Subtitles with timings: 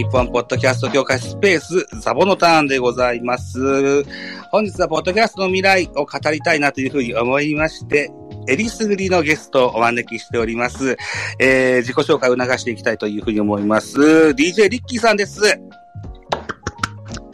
[0.00, 4.02] 日本ポッドキャスト協会スペースザボのターンでございます。
[4.50, 8.10] 本日はポッドキャストの未来を語りたいなというふうに思いまして、
[8.48, 10.96] エリスグリのゲストをお招きしております。
[11.38, 14.00] えー、自己紹介を促していきたいというふうに思います。
[14.00, 15.42] DJ リッキーさんです。
[15.42, 15.48] は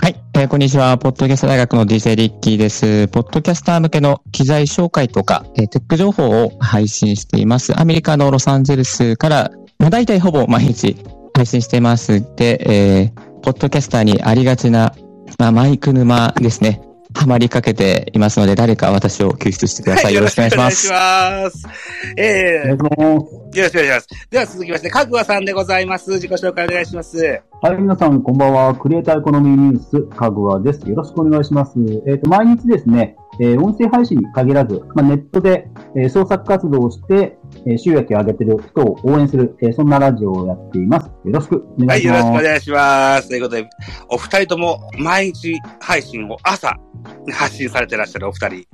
[0.08, 0.98] い、えーこんにちは。
[0.98, 3.06] ポッドキャスト大学の DJ リッキーです。
[3.06, 7.80] ポッドキャスター向けの機材紹介とか、えーテック情報を配信しています。
[7.80, 10.96] アメリカのロサンゼルスから、まあ、大体ほぼ毎日
[11.36, 12.20] 配信しています。
[12.36, 14.92] で、えーポッドキャスターにありがちな、
[15.38, 16.82] まあ、マイク沼ですね。
[17.14, 20.14] ハマりかけていますので、誰か私を救出してください。
[20.14, 20.88] よろしくお願いします。
[20.88, 22.20] よろしくお願いします。
[22.20, 24.28] えー、よろしくお願いします。
[24.30, 26.10] では続きまして、かぐわさんでございます。
[26.12, 27.40] 自己紹介お願いします。
[27.62, 28.74] はい、皆さん、こんばんは。
[28.74, 30.88] クリエイターエコノミーニュース、かぐわです。
[30.88, 31.72] よろしくお願いします。
[32.06, 41.06] えっ、と、毎日ですね、えー音声配信に限らず、まあ、ネットで、えー創作活動をして、えー収益を上げてる人を応援する、えーそんなラジオをやっています。
[41.06, 42.26] よろしくおはい、願いします。
[42.26, 43.28] よろしくお願いします。
[43.28, 43.68] ということで、
[44.10, 46.76] お二人とも毎日配信を朝
[47.32, 48.64] 発信されてらっしゃるお二人。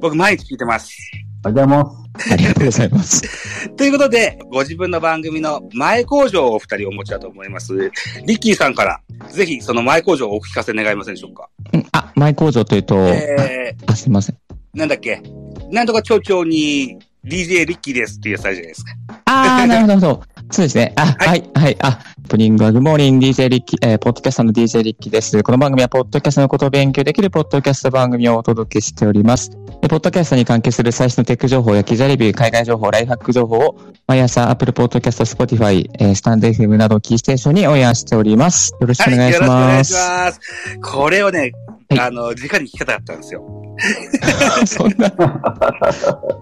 [0.00, 0.96] 僕毎日聞いてます。
[1.44, 2.32] ありがとうございます。
[2.32, 3.70] ありがとうございます。
[3.76, 7.90] ということで、ご自分の番組の前工場をお二人お持ちだと思います。
[8.26, 11.48] リッキーさんから、ぜひその前工場をお聞かせ願いませんでしょうか？
[11.72, 14.36] うんあ、マイ工場というと、えあ、すいません。
[14.36, 14.38] ー、
[14.74, 15.22] なんだっけ？
[15.70, 18.92] なんとか町長に DJ リッキーですっていうやつあるじゃないですか。
[19.24, 20.31] ああ、なるほど、なるほど。
[20.52, 20.92] そうですね。
[20.96, 25.42] あ、はいはい、はい、あ、プリングはグモーニン DJ リッキー、えーポッドキャストの DJ リッキーです。
[25.42, 29.50] この番組は、ポッドキャストのことを勉強できるポッドキャスト番組をお届けしております。
[29.80, 38.76] でポッドキャストに関係する最新のテック情報や記事レビュー、海外情報、ライフハック情報を、毎朝、Apple Podcast、Spotify、えースタンド FM などキーステーションにオンエアしております。
[38.78, 39.94] よろしくお願いしはい、よろしくお願いします。
[39.94, 40.40] ます。
[40.82, 41.52] これをね、
[41.88, 43.42] はいあの、直に聞き方だったんですよ。
[44.66, 45.08] そんな。
[45.08, 45.10] い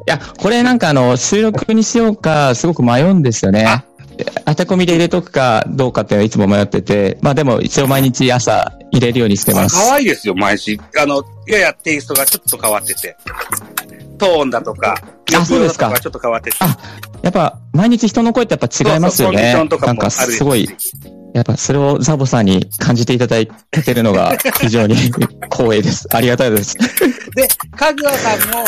[0.06, 3.84] や、これなんかあの、収録にしようか、すごく迷うんですよねあ。
[4.44, 9.76] 当て込みで入れとくかどうかっていうのはいつも迷ってて、まあでも一応毎日朝入れるようにしてます。
[9.76, 10.80] 可愛いですよ、毎日。
[10.98, 13.16] あの、ややテイストがちょっと変わってて。
[14.18, 14.94] トーンだとか、
[15.34, 16.56] あそうですかちょっと変わってて。
[16.60, 16.76] あ
[17.22, 20.68] やっぱ毎日人の声ってやっぱ違いますよねなんかすごい、
[21.34, 24.94] やっぱそれをザボさんに感じていただいてるのが 非常に
[25.50, 26.06] 光栄です。
[26.10, 26.76] ありがたいです。
[27.34, 28.64] で、かぐわさんも、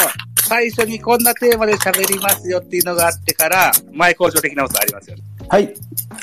[0.49, 5.17] 最初にこんなテーマで喋りますよっていうのがあってから、前工場的なことありますよ。
[5.49, 5.75] はい。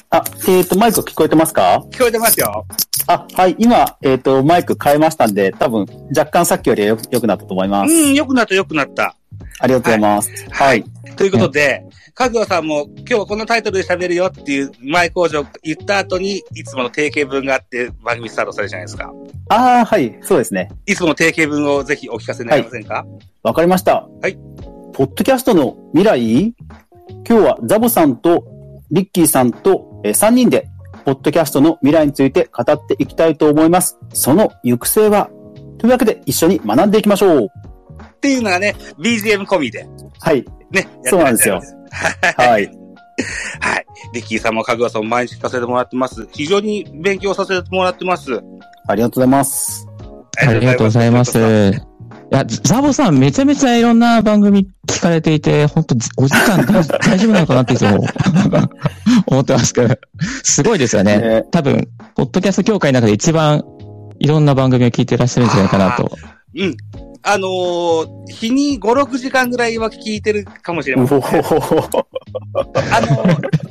[0.09, 1.83] あ、えっ、と、マイク聞こえてますか？
[1.91, 2.65] 聞こえてますよ。
[3.07, 3.55] あ、はい。
[3.59, 5.85] 今、えっ、と、マイク変えましたんで、多分、
[6.15, 7.93] 若干さっきよりはよ良くなったと思います。
[7.93, 9.15] うん、良くなった良くなった。
[9.59, 10.31] ありがとうございます。
[10.49, 10.83] はい。
[11.15, 19.13] ということで、かぐわさんも今日はこのタイトルで喋るよっていう前工場言った後に、いつもの定型文があって番組スタートされるじゃないですか。
[19.49, 20.17] ああ、はい。
[20.21, 20.69] そうですね。
[20.85, 23.05] いつもの定型文をぜひお聞かせ願いませんか、
[23.43, 24.07] わかりました。
[24.21, 24.37] はい。
[24.93, 26.53] ポッドキャストの未来？
[27.27, 28.45] 今日はザボさんと
[28.91, 30.69] リッキーさんと、え3人で、
[31.05, 33.97] ポッドキャストの未来について語っていきたいと思います。
[34.13, 35.29] その行く末は
[35.79, 37.47] というわけで一緒に学んでいきましょう。
[37.47, 39.87] っていうのがね、BGM 込みで、
[40.19, 40.45] はい。
[40.71, 40.87] ね。
[41.03, 41.61] そうなんですよ。
[42.37, 42.69] はい。
[43.61, 43.85] はい。
[44.13, 46.27] リッキーさんもかぐわさんも毎日聞かせてもらってます。
[46.31, 48.41] 非常に勉強させてもらってます。
[48.87, 49.87] ありがとうございます。
[50.37, 51.88] ありがとうございます。
[52.31, 58.05] いや、ザボさんめちゃめちゃいろんな番組聞かれていて、本当お時間大 大丈夫なのかなっていつも
[59.27, 59.95] 思ってますけど、
[60.43, 61.17] すごいですよね。
[61.17, 63.63] ね多分、ポッドキャスト協会の中で一番
[64.19, 66.11] いろんな番組を聞いてらっしゃるんじゃないかなと。
[66.55, 66.77] うん。
[67.21, 71.17] あのー日に5、6時間ぐらいは聞いてるかもしれません。
[71.17, 71.39] あのー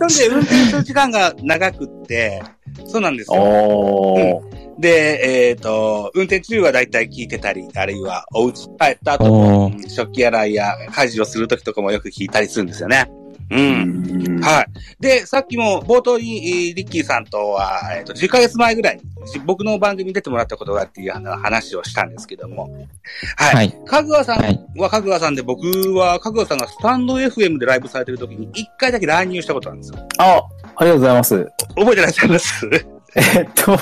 [0.06, 2.42] 一人で運転する時間が長くって、
[2.86, 3.41] そうなんですよ。
[3.41, 13.11] おーで、えっ、と、運転中はだいたい聞いてたり、あるいはお家帰った後おも、ー食器洗いや家事をする時とかもよく聞いたりするんですよね。
[13.50, 13.56] う。
[13.56, 14.66] うんんはい。
[15.00, 19.03] で、さっきも冒頭に、えーリッキーさんとは、えっ、と、10ヶ月前ぐらいに、
[19.33, 22.71] じ僕の番組に出てもらったことがあっていうあの話をしたんですけども。
[23.36, 23.54] はい。
[23.57, 23.74] はい。
[23.84, 29.98] かぐわさんはかぐわさんで、僕はかぐわさんがスタンド FM でライブされてる時に、一回だけ乱入したことなんですよ。
[30.19, 30.42] あ、
[30.77, 31.48] ありがとうございます。
[31.77, 32.97] 覚えてらっしゃいます？
[33.18, 33.78] えっと、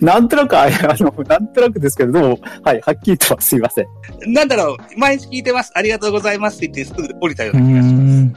[0.00, 0.68] なんとなく、ああ
[0.98, 3.86] の、なんとなくですけれども、はい、はっきりとはすいません。
[4.32, 5.72] なんだろう、毎日聞いてます。
[5.74, 7.94] ありがとうございますって言ってすぐ降りたような気がします。
[7.94, 8.32] ん。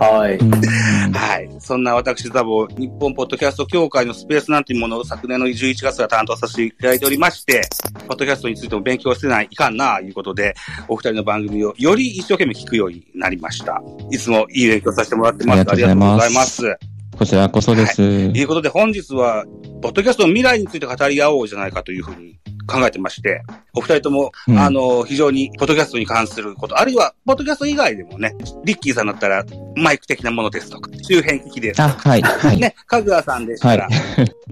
[0.00, 0.38] はい。
[1.12, 1.48] はい。
[1.58, 7.68] そんな私、ザボ、日本ポッドキャスト協会のスペースなんていうものを昨年の11月は担当させていただいておりまして、
[8.08, 10.54] ポッドキャストについても勉強してない、いかんな、いうことで、
[10.88, 13.82] お二人の番組をより一生懸命聞くようになりました。
[14.10, 15.70] いつもいい勉強させてもらってます。
[15.70, 16.91] ありがとうございます
[17.22, 17.96] こちらこそです。
[17.98, 19.44] ということで、本日は、
[19.80, 22.36] ポッドキャストの未来について語り合おうじゃないかというふうに
[22.66, 23.42] 考えてまして、
[23.74, 28.34] お二人とも、うんあの、非常に、ポッドキャストに関すること、あるいは、ポッドキャスト以外でもね、
[28.64, 29.44] リッキーさんだったら、
[29.76, 32.58] マイク的なものですとか、周辺機器ですとあ、か、はい、はい。
[32.58, 33.88] ね、かぐわさんでしたはいら、。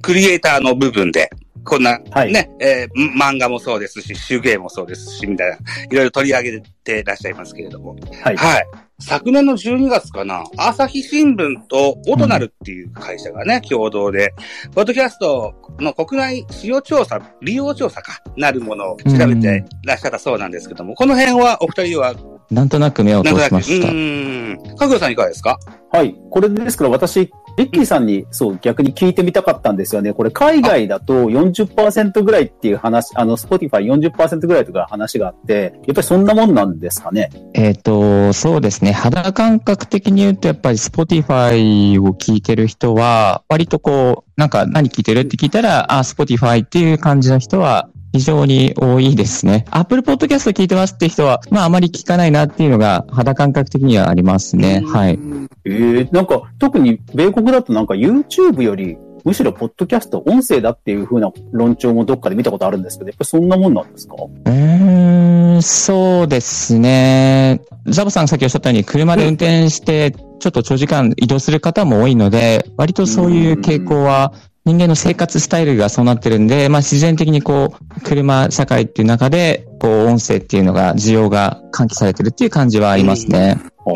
[0.01, 1.29] クリエイターの部分で、
[1.65, 5.59] こんな、はいね、えー漫画もそうですし、手芸もそうですし、みたいな、い
[5.95, 7.97] ろいろ取り上げてらっしゃいますけれども。
[8.23, 8.37] はい。
[8.37, 8.67] はい。
[9.03, 14.35] 昨年の12月かな、朝日新聞とオトナルっていう会社がね、共同で、
[14.75, 22.15] ポッドキャストの国内使用調査、利用調査か、なるものを調べてらっしゃったそうなんですけども、この辺はお二人は、
[22.51, 23.89] なんとなく目を通なんとなく、うしました。
[23.89, 25.59] ーん、かぐさんいかがですか？
[25.93, 26.15] はい。
[26.31, 27.31] これですから私、
[27.61, 30.15] リッキーさんに、そう、逆に聞いてみたかったんですよね。
[30.15, 37.31] これ、海外だと40%ぐらいっていう話、あの、Spotify40% ぐらいとか話があって、やっぱりそんなもんなんですかね？
[37.53, 38.93] えっ、と、そうですね。
[38.93, 49.65] 肌感覚的に言うと、やっぱり Spotify を聞いてる人は、割とこう、なんか何聞いてるって聞いたら、あ、Spotify っていう感じの人は、非常に多いですね。
[49.71, 54.83] Apple Podcast 聞いてますって人は、まああまり聞かないなっていうのが肌感覚的にはありますね。
[54.87, 55.19] はい。
[55.65, 64.15] ええなんか、特に米国だとなんか YouTube より、むしろポッドキャスト、音声だっていう風な論調もどっかで見たことあるんですけど、やっぱりそんなもんなんですか？
[64.17, 67.61] うーん、そうですね。
[67.87, 74.33] ザボさんがさっきおっしゃったように、車で運転して、ちょっと長時間移動する方も多いので、割とそういう傾向は、
[74.71, 83.59] 人間の生活スタイルがそうなってるんで、まあ自然的にこう、車社会っていう中で、こう、音声っていうのが、需要が喚起されてるっていう感じはありますね。
[83.59, 83.93] ああ、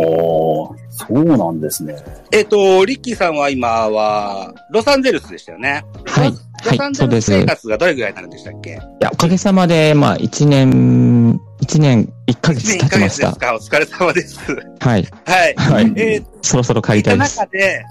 [0.91, 1.95] そうなんですね。
[2.33, 5.85] えっ、と、リッキーさんは今は、ロサンゼルスでしたよね。
[6.07, 6.31] はい。
[6.31, 6.37] ロ
[6.71, 7.37] はい、サンゼルスそうです。
[7.37, 8.81] い生活がどれぐらいになるんでしたっけ？
[9.01, 13.27] や、おかげさまで、まあ、一年、一年一ヶ月1年1ヶ経ちました。
[13.27, 14.39] 月ですかお疲れ様です。
[14.81, 15.09] はい。
[15.25, 15.55] はい。
[15.57, 15.93] はい。
[15.97, 17.39] えーそろそろ帰りたいです。
[17.39, 17.83] 中で、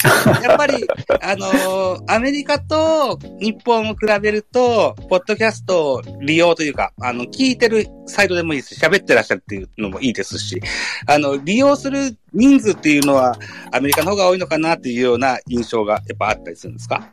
[0.44, 0.88] やっぱり、
[1.24, 10.62] あのーアメリカと日本を比べると、ポッドキャストを利用というか、あの、聞いてるサイトでもいいですし、喋ってらっしゃるっていうのもいいですし、
[11.08, 13.36] あの、利用する人数っていうのは、
[13.72, 17.10] アメリカの方が多いのかなっていうような印象がやっぱあったりするんですか？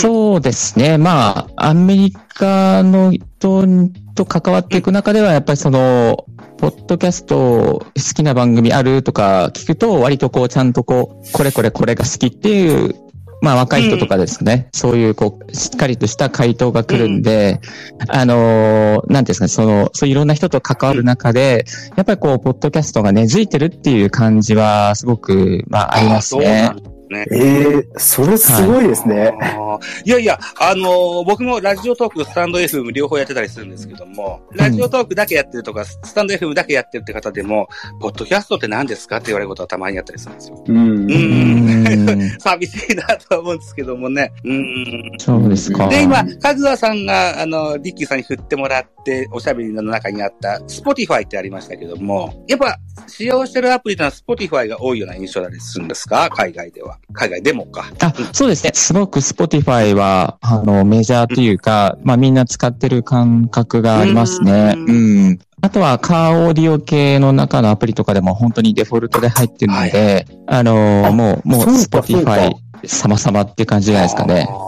[0.00, 0.98] そうですね。
[0.98, 3.66] まあ、アメリカの人
[4.14, 6.24] と関わっていく中では、やっぱりその、
[6.58, 12.94] ポッドキャスト好きな番組あるとか聞くと、割とこう、ちゃんとこう、これこれこれが好きっていう、
[13.40, 17.60] まあ若い人とかですね、そういうこう、しっかりとした回答が来るんで、
[18.08, 21.64] あのーなんですかね、その、そういういろんな人と関わる中で、
[21.96, 26.72] やっぱりこう、ポッドキャストが根付いてるっていう感じは、すごく、まあありますね
[27.08, 27.26] ね。
[27.32, 29.36] ええそれすごいですね。
[29.40, 37.68] あーいやいや、あのー僕もラジオトークとスタンド FM 両方やってたりするんですけども、ラジオトークだけやってるとか、スタンド FM だけやってるって方でも、
[38.00, 40.64] ポッドキャストって何ですかって言われることはたまにあったりするんですよ。
[40.66, 40.76] うん。
[40.78, 42.30] ううんん。
[42.40, 44.32] 寂しいなとは思うんですけどもね。
[44.44, 45.12] うん。
[45.18, 45.88] そうですか。
[45.88, 56.28] で、今、カズワさんが、あの、リッキーさんに振ってもらって、おしゃべりの中にあった、Spotify ってありましたけども、やっぱ、使用してるアプリというのは Spotify が多いような印象だったりするんですか？
[56.30, 56.97] 海外では。
[57.12, 57.86] 海外でもか。
[58.00, 58.70] あ、そうですね。
[58.74, 64.74] すごく Spotify は、あの、メジャーというか、まあみんな使ってる感覚がありますね。
[64.76, 65.38] ううんん。
[65.60, 72.52] あとは、カーオーディオ系の中のアプリとかでも本当にデフォルトで入ってるので、あの、あもう、もう Spotify
[72.84, 74.40] 様々って感じじゃないですかね。
[74.42, 74.67] へ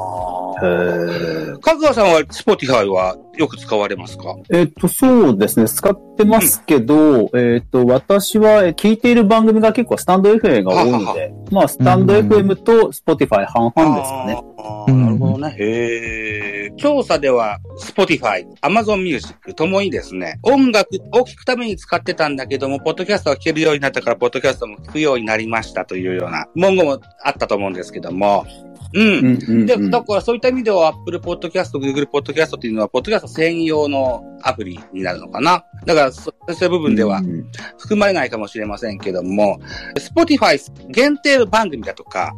[0.67, 4.37] ーかぐわさんは Spotify はよく使われますか？
[4.51, 5.69] えっと、そうですね。
[5.69, 14.43] 使ってますけど、えっと、私はえ聞いている番組が結構スタンド FM が多いので、まあ、スタンドうん FM と Spotify 半々ですかね。
[14.89, 15.57] なるほどね。
[15.59, 16.71] へえ。
[16.77, 28.45] 調査では、Spotify、Amazon Music ともにですね、音楽を聴くために使ってたんだけども、ポッドキャストを聴けるようになったから、ポッドキャストも聴くようになりましたというような文言もあったと思うんですけども、
[28.93, 29.03] うん。
[29.03, 35.65] うんうんうんで、だからそういった意味では Apple Podcast、Google Podcast っていうのは、ポッドキャスト専用のアプリになるのかな。
[35.87, 37.47] だから、そそういう部分ではうん
[37.79, 39.61] 含まれないかもしれませんけども、
[39.97, 40.59] Spotify
[40.91, 42.35] 限定番組だとか、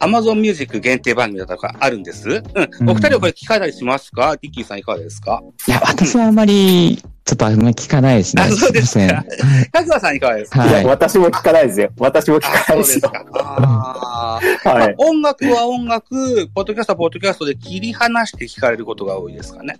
[0.00, 2.28] Amazon Music 限定番組だとかあるんです。
[2.28, 2.90] うん。
[2.90, 4.36] お二人はこれ聞かれたりしますか？
[4.40, 5.42] リッキーさんいかがですか？
[5.68, 8.42] いや、私はあまり、ちょっとあんまり聞かないですね。
[8.42, 9.24] あそうですか
[9.72, 10.62] かずわさんいかがですか？
[10.62, 10.84] はい。
[10.84, 11.90] 私も聞かないですよ。
[11.96, 13.00] 私も聞あ、かないですよ。
[13.04, 13.40] そうですか。
[13.44, 14.94] あーはい。
[14.98, 19.76] 音楽は音楽、ポッドキャストはポッドキャストで切り離して聞かれることが多いですかね。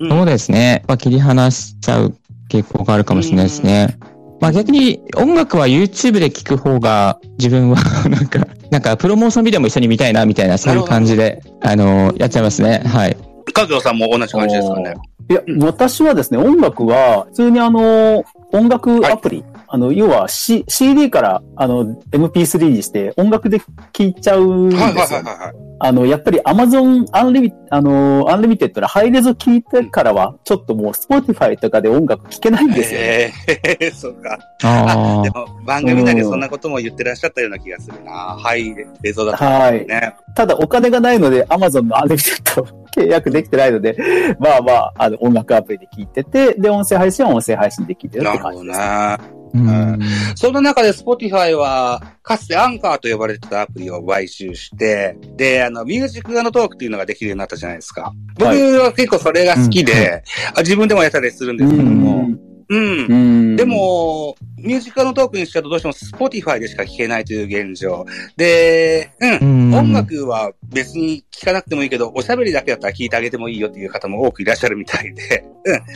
[0.00, 0.82] うんそうですね。
[0.88, 2.14] まあ、切り離しちゃう
[2.50, 3.96] 傾向があるかもしれないですね。
[4.40, 7.76] まあ逆に音楽は YouTube で聴く方が自分は
[8.10, 12.82] なんか、なんかプロモーションビデオも一緒に見たいなみたいなそういう感じで、あの、やっちゃいますね。
[12.84, 13.16] はい。
[13.52, 14.94] かずわさんも同じ感じですかね。
[15.30, 24.86] いや、私はですね、音楽は、普通にあの、音楽アプリあの、要は、C、CD から、あの、MP3 にして音楽で聴いちゃうんですよ。
[24.86, 25.68] はいはいはいはい。
[25.80, 33.32] あの、やっぱり Amazon アンリミ、あの、アンリミテッドなハイレゾ聞いてからは、ちょっともう Spotify とかで音楽聴けないんですよ、ね。
[33.46, 34.38] え えそうか。
[34.64, 38.12] あ でも、番組内でそんなことも言ってらっしゃったような気がするな。
[38.12, 38.74] はい、
[39.04, 39.86] 映像だったはい。
[39.86, 40.14] ね。
[40.34, 42.66] ただお金がないので Amazon のアンリミテッド
[42.98, 43.96] 契約できてないので、
[44.38, 48.78] まあまあ、あの、音楽アプリで聞いてて、で、音声配信は音声配信で聞いてるっなるほどて感じです。
[48.78, 48.84] ね。
[48.84, 49.20] あ。
[49.54, 49.98] うん。
[50.34, 58.12] その中で Spotify は、かつてアンカーと呼ばれてたアプリを買収して、で、あの、ミュージックのトークっていうのができるようになったじゃないですか。
[58.38, 60.22] 僕は結構それが好きで、
[60.54, 62.47] あ自分でもやったりするんですけども、うん。
[62.70, 68.04] うんで、も、ミュージカルのトークにしちゃうとどうしても Spotify でしか聴けないという現状。
[68.36, 69.38] で、うん。
[69.38, 75.44] うん音楽は別に聴かなくてもいいけど、おしゃべりだけだったら聴いてあげてもいいよっていう方も多くいらっしゃるみたいで、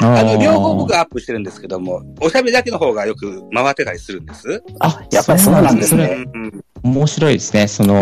[0.00, 0.07] うん。
[0.07, 4.62] あの、両方僕はアップしてるんですけども、おしゃべりだけの方がよく回ってたりするんです。
[4.81, 6.25] あ、やっぱりそうなんですね。
[6.35, 8.01] うん面白いですね、その。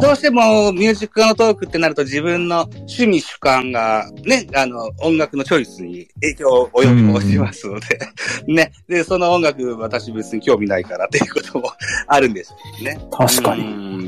[0.00, 7.98] どうしてもミュージックのトークってなると自分の趣味主観がね、あの、音楽のチョイスに影響を及ぼしますので、
[8.48, 8.72] ね。
[8.88, 11.72] で、その音楽私別に興味ないからっていうことも
[12.06, 12.98] あるんですよね。
[13.10, 14.03] 確かに。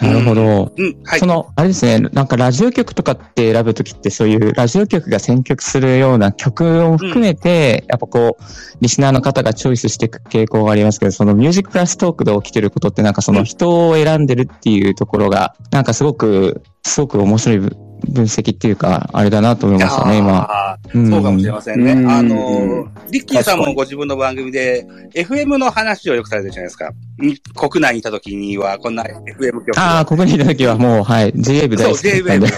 [0.00, 0.34] になるほ。
[0.34, 0.72] ど。
[0.76, 1.26] うん、はいそ。
[1.26, 8.42] の、あれですね、なんかラジオ局とかって選ぶときってそういうラジオ局が選曲するような曲を含めて、やっぱこう、
[8.80, 17.70] リスナーの方がチョイスしていく傾向がありますけど、そのミュージックプラストークで起きてることってなんかその人を選んでるっていうところが、なんかすごく、すごく面白い
[18.04, 20.78] 分分析っていうか、あれだなと思いましたね、今。
[20.92, 21.92] そうかもしれませんね。
[21.92, 26.90] うんあの、リッキーさんもご自分の番組で、FM の話をよくされてるじゃないですか。
[27.18, 29.78] に国内にいた時には、こんな FM 局。
[29.78, 32.48] ああ、ここにいたときはもう、はい、う、大好きだったん JWAVE で、。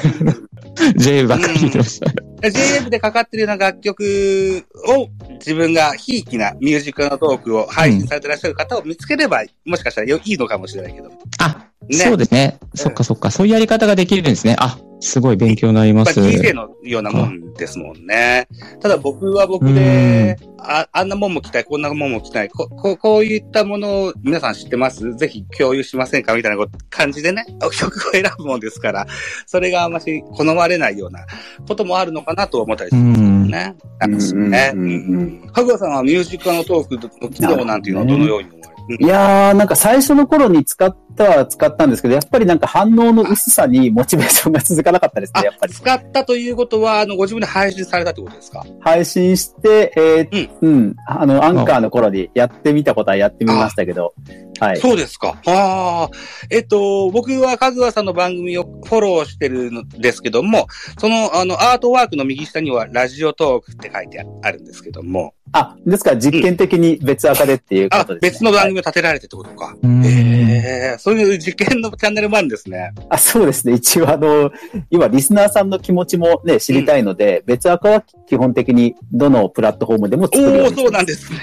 [0.97, 2.11] JA ばっかり聞いてました。
[2.49, 11.11] JWAVE でかかってるような楽曲を自分がひいきなミュージックのトークを配信されてらっしゃる方を見つければ、もしかしたらよいいのかもしれないけど。
[11.39, 12.59] あ、ねそうですね。
[12.75, 13.31] そっかそっか。
[13.31, 14.57] そういうやり方ができるんですね。
[14.59, 16.19] あ、すごい勉強になります。
[16.19, 18.49] まあ、DJ のようなもんですもんね。
[18.81, 25.15] ただ僕は僕で、ああんなもんも着たい、こんなもんも着たい、ここうこういったものを皆さん知ってます？
[25.15, 27.45] ぜひ共有しませんかみたいな感じでね、
[27.79, 29.07] 曲を選ぶもんですから、
[29.47, 31.21] それがあんまし好まれないような
[31.69, 33.65] こともあるのかなと思ったりすうるんです。
[33.65, 33.77] ね。
[34.01, 34.73] なんですよね。
[34.75, 45.73] うんうんうんかぐわさんはミュージックのトークの機能なんていうのはどのように思われるいやー、なんか最初の頃に使ったは使ったんですけど、やっぱりなんか反応の薄さにモチベーションが続かなかったですあね、やっぱり。
[45.75, 48.65] 使ったということは、あの、ご自分で配信されたってことですか？
[48.81, 54.15] 配信して、えーうん、あの、アンカーの頃にやってみたことはやってみましたけど、
[54.61, 54.77] はい。
[54.79, 55.39] そうですか。
[55.47, 56.11] ああ。
[56.51, 60.67] えっと、僕はかぐわさんの番組をフォローしてるんですけども、
[60.99, 69.77] その、あの、アートワークの右下には、ラジオトークって書いてあるんですけども、あ、ですから実験的に別赤でっていうこあと、です、ね別の番組を立てられてってことか。
[69.83, 72.93] うんへえ、そういう実験のチャンネルもあるんですね。
[73.09, 73.75] あそうですね。
[73.75, 74.51] 一応あの、
[74.91, 81.39] 今リスナーさんの気持ちもね、知りたいので、別アカは基本的にどのプラットフォームでも作るようおおにしてそうなんですね。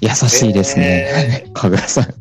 [0.00, 1.44] 優しいですね。
[1.52, 2.14] かぐらさん。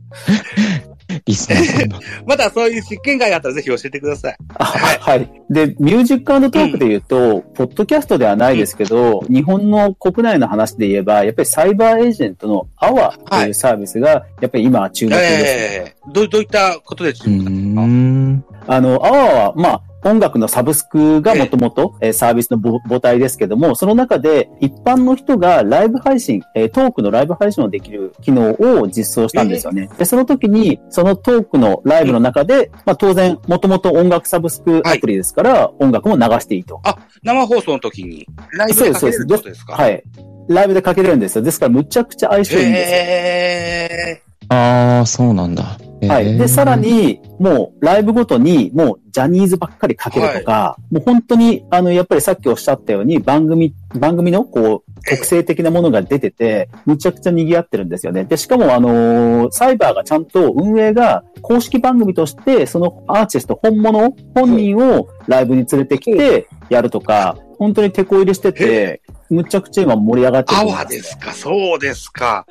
[1.26, 2.00] リスナーさんの。
[2.26, 4.38] まだそういう実験会があったらぜひ教えてください。
[4.58, 5.30] あはい。
[5.50, 17.82] で、ミュージックトークで言うと、ポッドキャストではないですけど、日本の国内の話で言えば、やっぱりサイバーエージェントの AWAというサービスが、やっぱり今注目です、ねええどう、どういったことで注目ですか？
[17.82, 18.46] ん。
[18.68, 29.90] あの、 AWAは、まあ、音楽のサブスクがもともとえーサービスの母母体ですけども、その中で一般の人がライブ配信、えートークのライブ配信をできる機能を実装したんですよね。
[29.98, 36.80] で、その時に、そのトークのライブの中で、まあ当然、もともと音楽サブスクアプリですから、音楽も流していいと。
[37.24, 39.74] 生放送の時に、ライブでかけれるってことですか？
[39.74, 40.04] はい。
[40.48, 41.42] ライブでかけれるんですよ。
[41.42, 42.98] ですから、むちゃくちゃ相性いいんですよ。
[43.00, 45.78] へああ、そうなんだ。
[46.08, 46.38] はい。
[46.38, 58.26] で、さら、に、もう、ライブごとに、もう、ジャニーズばっかりかけるとか、もう本当に、あの、やっぱりさっきおっしゃったように、番組、番組の、こう、特性的なものが出てて、むちゃくちゃ賑わってるんですよね。
[58.26, 72.46] で、しかも、あのーサイバーがちゃんと運営が公式番組として、そのアーティスト本物、本人をライブに連れてきて、やるとか、本当に手こ入れしてて、むちゃくちゃ今盛り上がってるアと思いますねワですかそうですか。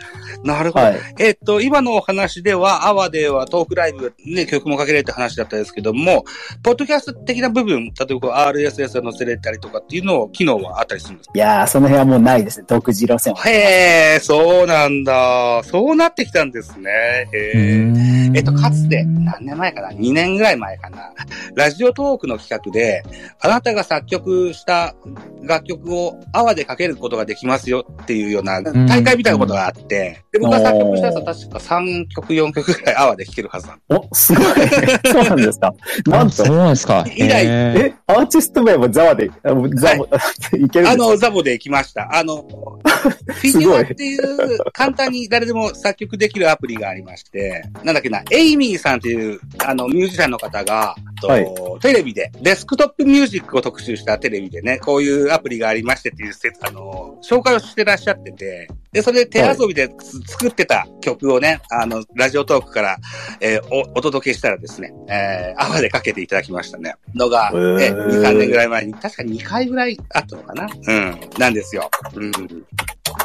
[0.44, 0.84] なるほど。
[0.86, 0.98] はい。
[1.18, 6.24] えっと、今のお話では、アワではトークライブ、ね、曲もかけれるって話だったんですけども、
[6.62, 11.32] ポッドキャスト的な部分、例えば RSS が載せれたりとかっていうのを、機能はあったりするんですか？
[11.34, 12.66] いやー、その辺はもうないですね。
[12.68, 13.48] 独自路線は。
[13.48, 15.62] へえ、そうなんだ。
[15.64, 16.90] そうなってきたんですね。
[16.90, 18.30] へえ。
[18.34, 21.12] えっと、かつて、何年前かな ?2 年ぐらい前かな
[21.54, 23.02] ラジオトークの企画で、
[23.40, 24.94] あなたが作曲した
[25.42, 34.44] 楽曲を泡でかかけることができますよっていうような大会みたいなことがあって、で、僕が作曲したやつは確か3曲、4曲ぐらいアワーで弾けるはずなんでお、すごい。
[35.06, 35.74] そうなんですか。
[36.06, 36.56] なんとあそう。
[36.56, 37.04] なんですか。
[37.16, 40.08] 以来え、アーティスト名もザワで、あザボ、
[40.56, 42.08] いけるあの、ザボで行きました。
[42.14, 51.44] あの、 フィギュアっていう簡単に誰でも作曲できるアプリがありまして、なんだっけな、エイミーさんっていう、あの、ミュージシャンの方が、とはい
[51.80, 62.98] テレビで、デスクトップミュージックを特集したテレビでね、こういうアプリがありましてっていう説、あの、紹介をしてらっしゃってて、で、それで手遊びでつ作ってた曲をね、あの、ラジオトークから、
[63.40, 66.94] えーお、お届けしたらですね、えー、泡でかけていただきましたね。
[67.14, 70.68] のが、へーえ、2、3年ぐらい前に、確か2回ぐらいあったのかな？
[70.86, 71.90] うん、なんですよ。
[72.14, 72.32] うん。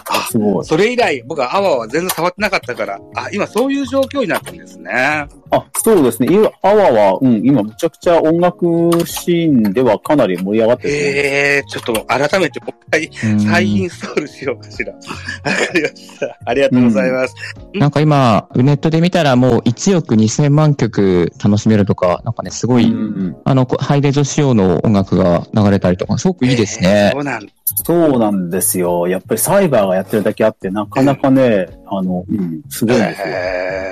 [0.10, 0.66] あ、すごい。
[0.66, 5.28] それ以来、僕はアワーは全然触ってなかったから、あ、今そういう状況になってるんですね。
[5.52, 6.28] あ、そうですね。
[6.32, 8.66] 今、アワは、うん、今、むちゃくちゃ音楽
[9.06, 11.00] シーンではかなり盛り上がってる、ね。
[11.00, 14.94] ええー、ちょっと改めてもう一回うん再インストールしようかしら。
[14.94, 16.38] わかりました。
[16.46, 17.36] ありがとうございます。
[17.74, 27.12] なんか今、ネットで見たらもう1億2000万曲楽しめるとか、なんかね、すごい、うんあの、こハイレゾ仕様の音楽が流れたりとか、すごくいいですね。
[27.14, 27.48] そうなん
[27.86, 29.08] そうなんですよ。
[29.08, 33.28] やっぱりサイバーがやってるだけあって、なかなかね、あの、うん、すごいんですよ。
[33.28, 33.90] えー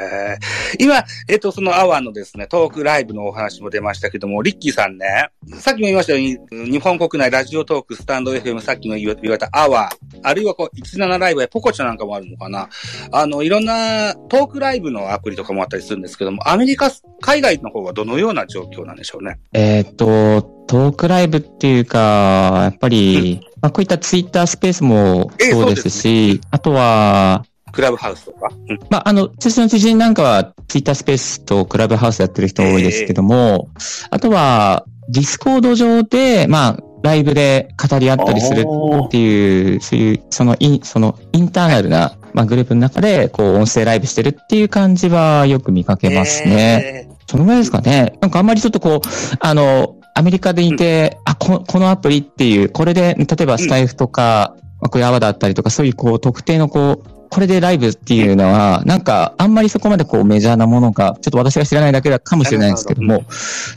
[0.80, 12.70] 今、えっと、そのアワーのですね、トークライブのお話も出ましたけども、リッキーさんね、さっきも言いましたように、日本国内ラジオトーク、スタンド FM、さっきも言わ言われたアワー、あるいはこう、17ライブやポコチャなんかもあるのかな。
[13.12, 19.40] あの、いろんなトークライブのアプリとかもあったりするんですけども、アメリカ、海外の方はどのような状況なんでしょうね？
[19.54, 27.46] えーっと、トークライブっていうか、やっぱり、まあ、こういったツイッタースペースもええそうですし、あとは、
[27.78, 28.50] クラブハウスとか？
[28.70, 33.70] うんまあ、あの、私の知人なんかはツイッタースペースとクラブハウスやってる人多いですけども、
[34.10, 47.08] あとは、ディスコード上で、まあ、ライブで語り合ったりするっていう、そういう、そのイン、その internal な、まあ、グループの中で、こう、音声ライブしてるっていう感じはよく見かけますね。
[47.08, 48.18] えそのぐらいですかね。
[48.22, 49.08] なんかあんまりちょっとこう、
[49.40, 63.24] あの、アメリカでいて、あ、ここのアプリっていう、これで、例えばスタエフとか、まあ、こういうだったりとか、そういうこう、特定のこう、これでライブっていうのは、なんか、あんまりそこまでこう、メジャーなものが、ちょっと私が知らないだけだかもしれないんですけども、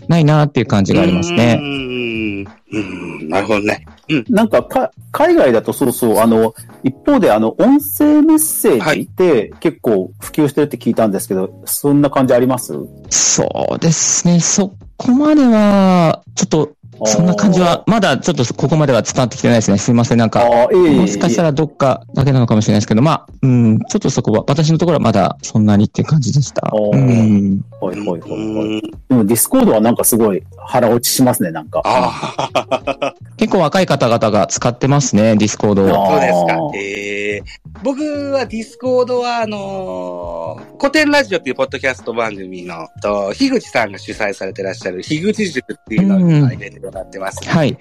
[0.09, 1.55] ないなっていう感じがありますうね。
[1.55, 2.47] ん。
[2.73, 3.29] うん。
[3.29, 3.87] なるほどね。
[4.29, 12.75] なんかか、海外だとそうそう、あの、一方で、あの、音声メッセージって結構普及してるって聞いたんですけど、そんな感じあります？
[13.09, 14.41] そうですね。
[14.41, 16.73] そこまでは、ちょっと、
[17.05, 19.79] そんな感じは、まだちょっとここまでは伝わってきてないですね。
[19.79, 20.19] すいません。
[20.19, 26.71] なんか、ええええもしかしたらどっかだけなのかもしれないですけど、まあ、うん、ちょっとそこは、私のところはまだそんなにっていう感じでした。
[26.73, 27.65] おーうん。
[27.81, 28.31] はいはいはいはい。
[28.31, 31.83] うんでもディスコードはなんかすごい腹落ちしますね、なんか。
[31.85, 33.15] ああ。
[33.37, 36.07] 結構若い方々が使ってますね、ディスコードを。
[36.07, 37.43] あそうですかええ
[37.83, 47.48] 僕はディスコードは、あのーコテンラジオっていうポッドキャスト番組の、と、樋口さんが主催されてらっしゃる、樋口塾っていうのを今入れてもらってます。
[47.48, 47.79] はい。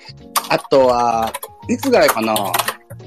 [0.49, 1.31] あとは、
[1.67, 2.35] いつぐらいかな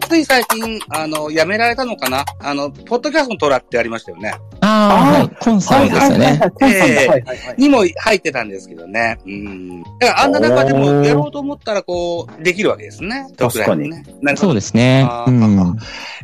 [0.09, 2.25] つい最近、あの、やめられたのかな？
[2.41, 4.35] あの、ポッドキャストのトラってありましたよね。
[4.61, 5.29] ああ、はい。
[5.41, 6.41] コンサートですよね。
[6.63, 7.55] ええはいはいはい。
[7.59, 9.19] にも入ってたんですけどね。
[9.27, 9.83] うん。
[9.83, 13.27] だからあんな中でもやろうと思ったらこう、できるわけですね。
[13.37, 14.05] 確かにね。
[14.21, 15.09] なるほどそうですね。
[15.27, 15.77] うん。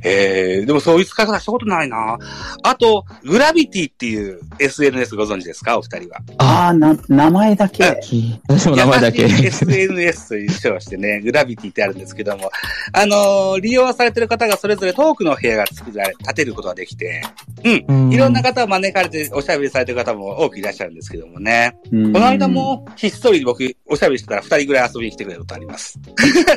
[0.05, 2.19] えー、でもそういう使い方したことないな。
[2.63, 5.79] あと、グラビティっていう SNS ご存知ですか？
[5.79, 6.21] お二人は。
[6.39, 8.01] ああ、な、名前だけ。
[8.49, 9.23] 私も名前だけ。
[9.25, 12.51] SNS という称してね、グラビティってあるんですけども、
[12.93, 17.23] あのー利用されてる方がそれぞれトークの部屋が作られ、建てることができて、
[17.65, 21.77] うんいろんな方を招かれておしゃべりされてる方も多くいらっしゃるんですけどもね。
[21.93, 25.99] うんこの間、も、ひっそり僕、おしゃべりしてたら二人ぐらい遊びに来てくれることあります。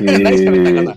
[0.18, 0.92] 何喋ったかな？
[0.92, 0.96] ー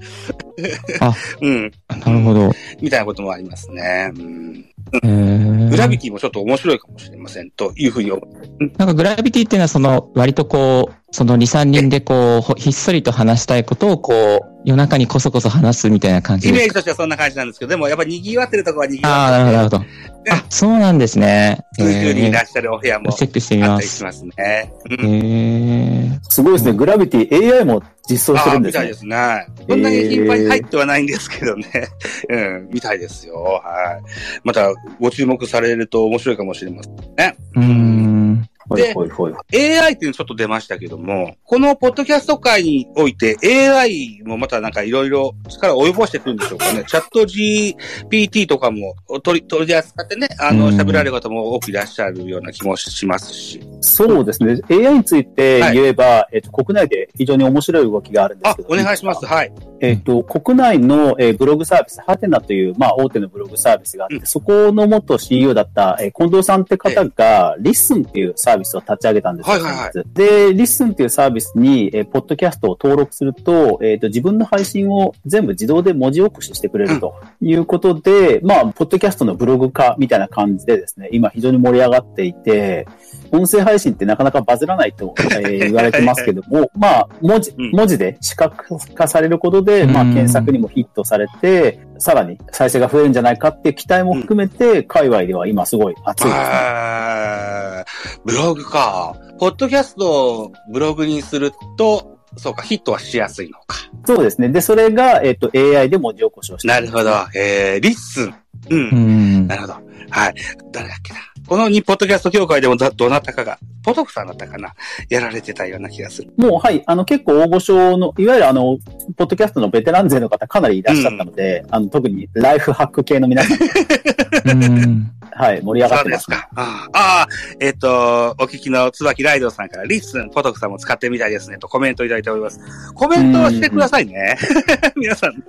[1.02, 1.72] あ うん。
[1.90, 2.52] なるほど。
[2.82, 4.12] みたいなこともありますね。
[4.16, 4.66] うん。
[5.04, 8.64] えーグラビティもちょっと面白いかもしれません、というふうに思う。
[8.78, 16.64] なんかグラビティっていうのはその割とこう、その2、3人でこう、ほひっそりと話したいことをこう、夜中にこそこそ話すみたいな感じイですか？
[16.64, 20.34] メージとしてはそんな感じなんですけど、でもやっぱり賑わってるとこは賑ああ、わなるほど、ってなるほど。
[20.34, 21.60] あ、そうなんですね。
[21.78, 24.04] 数十人いらえっしゃるお部屋もーチェックしてみますあったりし。
[24.04, 24.74] ますね。
[24.90, 26.74] うんえーすごいですね。
[26.74, 28.94] グラビティ AI も実装してああ、るんですねみたいで。
[28.96, 29.48] すね。
[29.70, 31.66] そんなに頻繁に入ってはないんですけどね。
[32.30, 33.36] うん、みたいですよ。
[33.36, 34.04] はい。
[34.44, 37.36] また、ご注目されると面白いかもしれませんね。
[37.56, 38.25] うーん。
[38.68, 39.80] はいはいはい。
[39.80, 46.84] AI っていうのちょっと出ましたけども、このポッドキャスト界において AI もまたなんかいろいろ力を及ぼしてくるんでしょうかね。
[46.88, 53.62] チャット GPT とかも取り、取り扱ってね、あの、うん喋られる方も多くいらっしゃるような気もしますし。
[53.82, 54.60] そうですね。
[54.70, 59.26] AI について言えば、えっと、国内で非常に面白い動きがあるんですけど。、あお願いします。
[59.26, 59.54] はい。
[59.86, 64.26] ええっ、と、国内の、えーブログサービス、はてなという、まあ、大手のブログサービスがあって、うん。
[64.26, 69.54] そこの元 CEO だった、えー近藤さんって方が、 LISTEN っていうサービスを立ち上げたんですよ。
[69.54, 69.92] はいはいはい。
[70.14, 82.88] で、 LISTEN っていうサービスに、えーポッドキャストを登録すると、えっ、と、自分の配信を全部自動で文字起こししてくれるということで、まあ、ポッドキャストのブログ化みたいな感じでですね、今非常に盛り上がっていて、
[83.32, 97.86] 音声配信ってなかなかバズらないと、えー言われてますけども、 まあ、文字うん、文字で視覚化されることで、まあ、うん検索にもヒットされて、さらに再生が増えるんじゃないかっていう期待も含めて、界隈では今すごい熱いですね。
[98.24, 99.16] ブログか。
[99.40, 103.78] ポッドキャストをブログにすると、そうか、ヒットはしやすいのか。
[104.06, 104.50] そうですね。
[104.50, 107.12] で、それが、えっ、と、AI で文字起こしをしてなるほど。
[107.34, 108.36] えー、リッスン。
[108.70, 108.90] うん。
[108.90, 109.56] うんな。
[109.56, 109.74] るほど。
[110.10, 110.36] はい。
[110.72, 111.20] 誰だっけな。
[111.48, 114.74] この日ポッドキャスト協会でもどどなたかが、ポトフさんだったかな。
[115.10, 116.34] やられてたような気がする。
[116.38, 118.78] もう、はい、あの、結構大御所の、いわゆるあの、
[119.16, 123.58] ポッドキャストのベテラン勢の方かなりいらっしゃったので、あの、特にライフハック系の皆さん、
[124.50, 125.12] うん。
[125.38, 126.24] はい、盛り上がってます。
[126.24, 126.50] そうですか。
[126.56, 127.28] ああ
[127.60, 132.60] えっ、と、お聞きの椿ライドウさんから、 LISTEN、ポトフさんも使ってみたいですね、とコメントいただいております。
[132.94, 134.38] コメントはしてくださいね。
[134.96, 135.44] 皆さんね。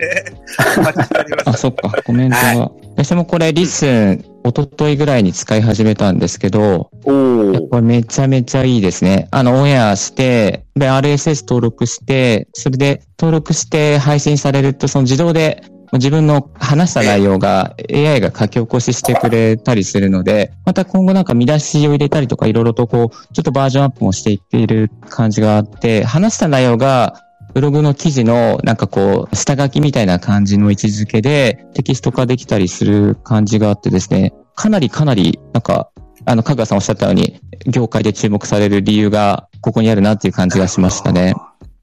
[0.78, 1.60] お待ちしておりま あ、す。
[1.60, 2.72] そっか、コメントはは。
[2.96, 6.90] 私もこれ、 LISTEN、一昨日ぐらいに使い始めたんですけど。
[7.04, 9.28] これめちゃめちゃいいですね。
[9.30, 27.25] あの、オンエアして、で、RSS 登録して、それで登録して配信されると、その自動で自分の話した内容が AI が書き起こししてくれたりするので、また今後なんか見出しを入れたりとかいろいろとこう、ちょっとバージョンアップもしていっている感じがあって、話した内容が
[27.56, 35.88] ブログの記事のなんかこう、下書きみたいな感じの位置づけでテキスト化できたりする感じがあってですね、かなりかなり、なんか、
[36.26, 41.32] あの、かぐさんおっしゃったように、業界で注目される理由がここにあるなっていう感じがしましたね。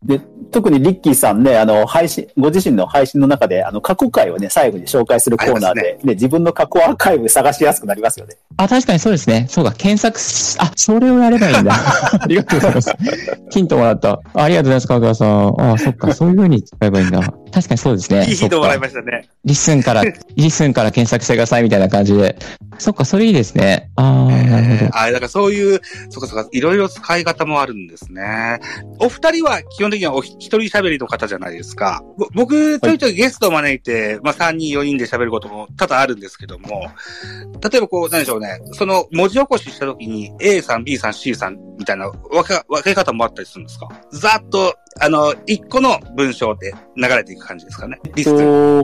[0.05, 0.19] で、
[0.51, 8.37] 特にリッキーさんね、あの、配信、ご自身の配信の中で、あの、過去回をね、最後に紹介するコーナーで、で、自分の過去アーカイブ探しやすくなりますよね。
[8.57, 9.47] あ、確かにそうですね。
[9.49, 11.73] そうか、検索し、あ、それをやればいいんだ。
[12.21, 12.93] ありがとうございます。
[13.49, 14.19] ヒントもらった。
[14.33, 15.55] ありがとうございます、かぐわさん。
[15.59, 17.33] あ、そっか、そういう風に使えばいいんだ。
[17.53, 18.25] 確かにそうですね。
[18.29, 19.29] いいヒントもらいましたね。
[19.45, 22.35] LISTEN から、 LISTEN から検索してくださいみたいな感じで。
[22.79, 23.91] そっか、それいいですね。
[23.95, 24.75] あー、なるほど。
[24.85, 28.59] えーあ、だからそういう、そっかそっか、いろいろ使い方もあるんですね。
[28.99, 32.03] お二人は基本的にはお一人喋りの方じゃないですか。
[32.17, 36.87] ぼ僕、ちょいちょいゲストを招いて、まあ3人4人で喋ることも多々あるんですけども、
[37.71, 43.87] 例えばこう、何でしょうね、その文字起こしした時に A さん、B さん、C さんみたいな分け、分け方もあったりするんですか？
[44.11, 47.99] ざっと、あの、一個の文章で流れていく感じですかね。
[48.15, 48.31] リス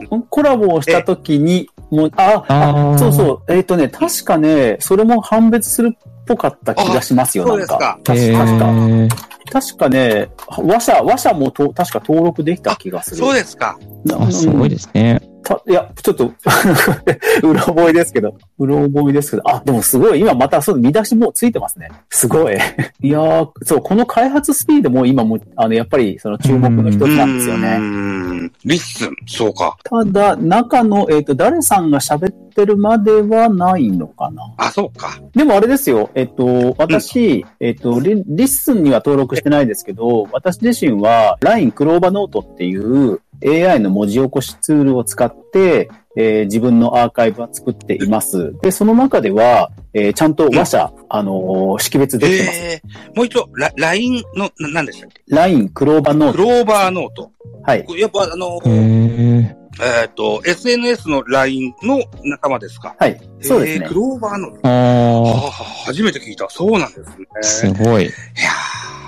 [0.08, 7.86] と、コラボをしたときに、もう、あ、あそうそう、えっ、とね、確かね、それも判別するっぽかった気がしますよ、そうですなんか。
[7.96, 8.00] か。
[8.04, 9.30] 確か、確か。
[9.50, 13.16] ー確かね、話者、話者もと確か登録できた気がする。
[13.16, 13.78] そうですか。
[14.04, 15.29] なあ、すごいですね。
[15.56, 16.26] たいや、ちょっと、
[17.42, 21.88] うろ覚えですけど、うろ覚えですけど、あ、でもすごい、今またその見出しもうついてますね。
[22.10, 22.54] すごい。
[23.02, 27.66] いやー、そう、この開発スピードも今も、あの、やっぱりその注目の一つなんですようね。
[27.66, 29.76] ーんリッスン、そうか。
[29.84, 34.42] ただ、中の、えっ、と、誰さんが喋ってるまではないのかな。
[34.56, 35.18] あ、そうか。
[35.34, 48.52] でもあれですよ、えっと、私、えっとリ、リッスンには登録してないですけど、私自身は LINE クローバノートっていう AI の文字起こしツールを使って、えー自分のアーカイブは作っています。
[48.62, 52.58] で、その中では、えーちゃんと話者、あのー識別できてます。
[52.60, 56.36] えー、もう一度、ラ LINE の、な何でしたっけ？LINE クローバノート。
[56.36, 57.30] クローバーノート。
[57.62, 57.86] はい。
[57.98, 59.60] やっぱあの、へー
[60.02, 62.96] えっ、と、SNS の LINE の仲間ですか？
[62.98, 63.20] はい。
[63.40, 63.94] そうですねえーク。
[63.94, 64.68] ローバーノート。
[64.68, 65.50] あああ、
[65.86, 66.50] 初めて聞いた。
[66.50, 67.06] そうなんですね。
[67.40, 67.42] ー、
[67.78, 68.04] すごい。
[68.04, 68.99] いやー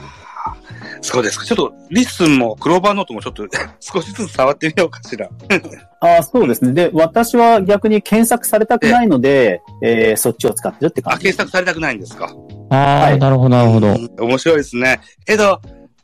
[1.05, 1.45] そうですか。
[1.45, 3.45] ちょっと、 LISTEN も CLOVA Note もちょっと
[3.81, 5.29] 少しずつ触ってみようかしら。
[6.01, 6.73] ああ、そうですね。
[6.73, 11.25] で、私は逆に検索されたくないので、えーそっちを使ってるって感あ、じ。
[11.25, 12.33] 検索されたくないんですか？
[12.71, 13.89] ああ、はいなるほど、なるほど。
[13.89, 15.01] うん面白いですね。
[15.27, 15.61] えっと、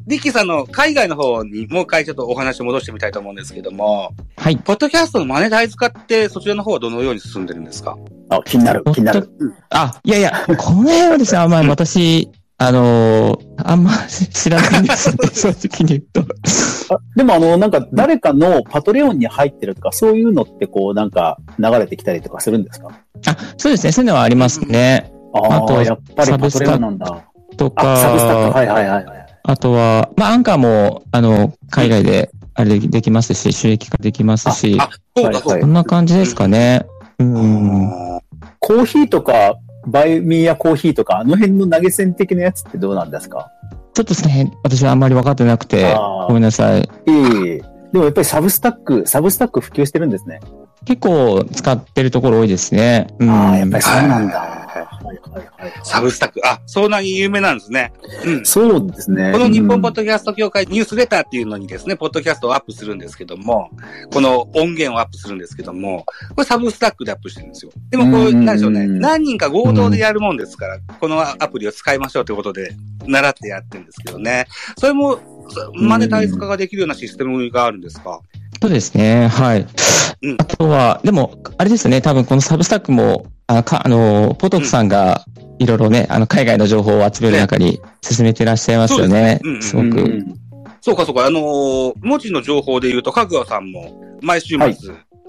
[0.07, 4.57] リッキーさんの海外の方にもう一回ちょっとお話を戻してみたいと思うんですけども、はい。
[4.57, 7.97] ポッドキャストのマネタイズ化ってそちらの方はどのように進んでるんですか？
[8.31, 9.29] あ、気になる、気になる。
[9.71, 12.31] あ、いやいや、この辺はですね、あんまり私、
[12.61, 16.21] あのーあんま知らないんですね、 正直に言うと。
[16.95, 22.89] あでもあの、なんか誰かのパトレオンに入ってるとか、そういうのってこう、なんか流れてきたりとかするんですか？
[23.27, 25.13] あ、そうですね、そういうのはありますね。
[25.35, 27.25] ああとあ、やっぱりパトレオンなんだ。
[27.57, 28.53] とあ、サブスタック。
[28.53, 29.27] か、はいはいはいはい。
[29.45, 36.87] あとは、まあ、アンカーも、あの、海外で、あれでできますし、収益化できますし、あ、そんな感じですかね。
[37.19, 37.89] うん。
[37.89, 38.21] か。
[38.59, 39.55] コーヒーとか、
[39.91, 43.51] Buy Me a Coffee とか、あの辺の投げ銭的なやつってどうなんですか？
[43.95, 45.95] ちょっとですね、私はあんまり分かってなくて
[46.29, 46.83] ごめんなさい。
[46.83, 47.63] いえいえ。
[47.93, 50.41] でもやっぱり Substack、Substack 普及してるんですね。
[50.85, 53.09] 結構使ってるところ多いですね。
[53.19, 54.68] うん、ああ、やっぱりそうなんだ。
[54.85, 55.73] はいはいはいはい。
[55.83, 56.41] サブスタック。
[56.45, 57.93] あ、そんなに有名なんですね。
[58.25, 58.45] うん。
[58.47, 59.33] そうですね。
[59.33, 63.71] この日本ポッドキャスト協会ニュースレターっていうのにですね、ポッドキャストをアップするんですけども、
[64.13, 67.73] この音源をアップするんですけども、これサブスタックでアップしてるんですよ。
[67.91, 72.73] でもこう、うんなんでしょうね、何人か合同でやるもんですから、このアプリを使いましょうということで、
[73.07, 74.47] 習ってやってるんですけどね。
[74.79, 78.21] それも、そマネタイズ化ができるようなシステムがあるんですか？
[78.61, 79.29] そうですね。
[79.29, 79.67] はい。
[80.23, 85.25] うんあとは、でも、あれですね、多分このサブスタックも、あかあの、ポトフさんが、
[85.59, 89.41] いろいろね、あの、海外の情報を集める中に進めてらっしゃいますよね。
[89.43, 90.25] そうですすごく。
[90.81, 94.77] そうかそうか、あのー文字の情報で言うと、かぐわさんも、毎週末、はい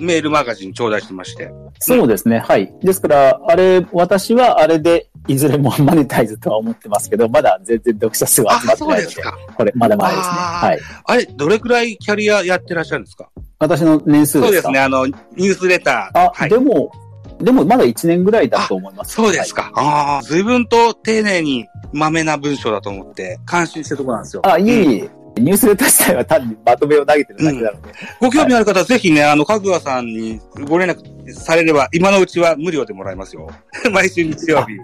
[0.02, 1.52] メールマガジン頂戴してまして。
[1.80, 2.40] そうですね。
[2.40, 2.74] はい。
[2.82, 9.22] ですから、あれ、私はあれで、いずれもマネタイズとは思ってますけど、まだ全然読者数は集まあ、ってないので、で。
[9.58, 10.24] これ、まだまだですね。
[10.26, 10.80] はい。
[11.04, 13.30] あれ、どれくらいキャリアやってらっしゃるんですか？
[13.60, 14.46] 私の年数ですか？
[14.46, 16.18] そうですね、あの、ニュースレター。
[16.18, 16.58] あ、はいで。
[16.60, 16.94] も、
[17.40, 19.14] でもまだ1年ぐらいだと思います。
[19.14, 19.72] そうですか。
[19.76, 24.42] ああ、随分と丁寧に、まめな文章だと思って、感心してるところなんですよ。
[24.44, 24.62] はい。
[24.62, 27.94] あ、いえうんニュースレター自体は単にまとめを投げてるだけなので。
[28.20, 33.50] ご興味ある方はぜひね、あの、かぐわさんにご連絡されれば、今のうちは無料でもらえますよ。
[33.92, 34.78] 毎週日曜日。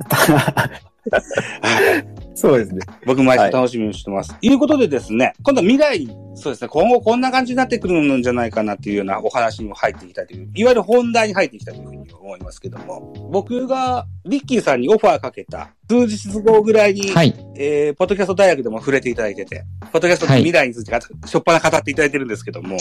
[2.35, 2.81] そうですね。
[3.05, 4.33] 僕毎週楽しみにしてます。
[4.33, 17.33] ということでですね、今度は未来、そうですね、今後こんな感じになってくるんじゃないかなっていうようなお話にも入っていきたいという、いわゆる本題に入っていきたいというふうに思いますけども、僕がリッキーさんにオファーかけた数日後ぐらいに、はい。
[17.55, 20.91] えー、ポッドキャスト大学でも触れていただいてて、ポッドキャストの未来について、
[21.27, 22.77] しょっぱな語っていただいてるんですけども、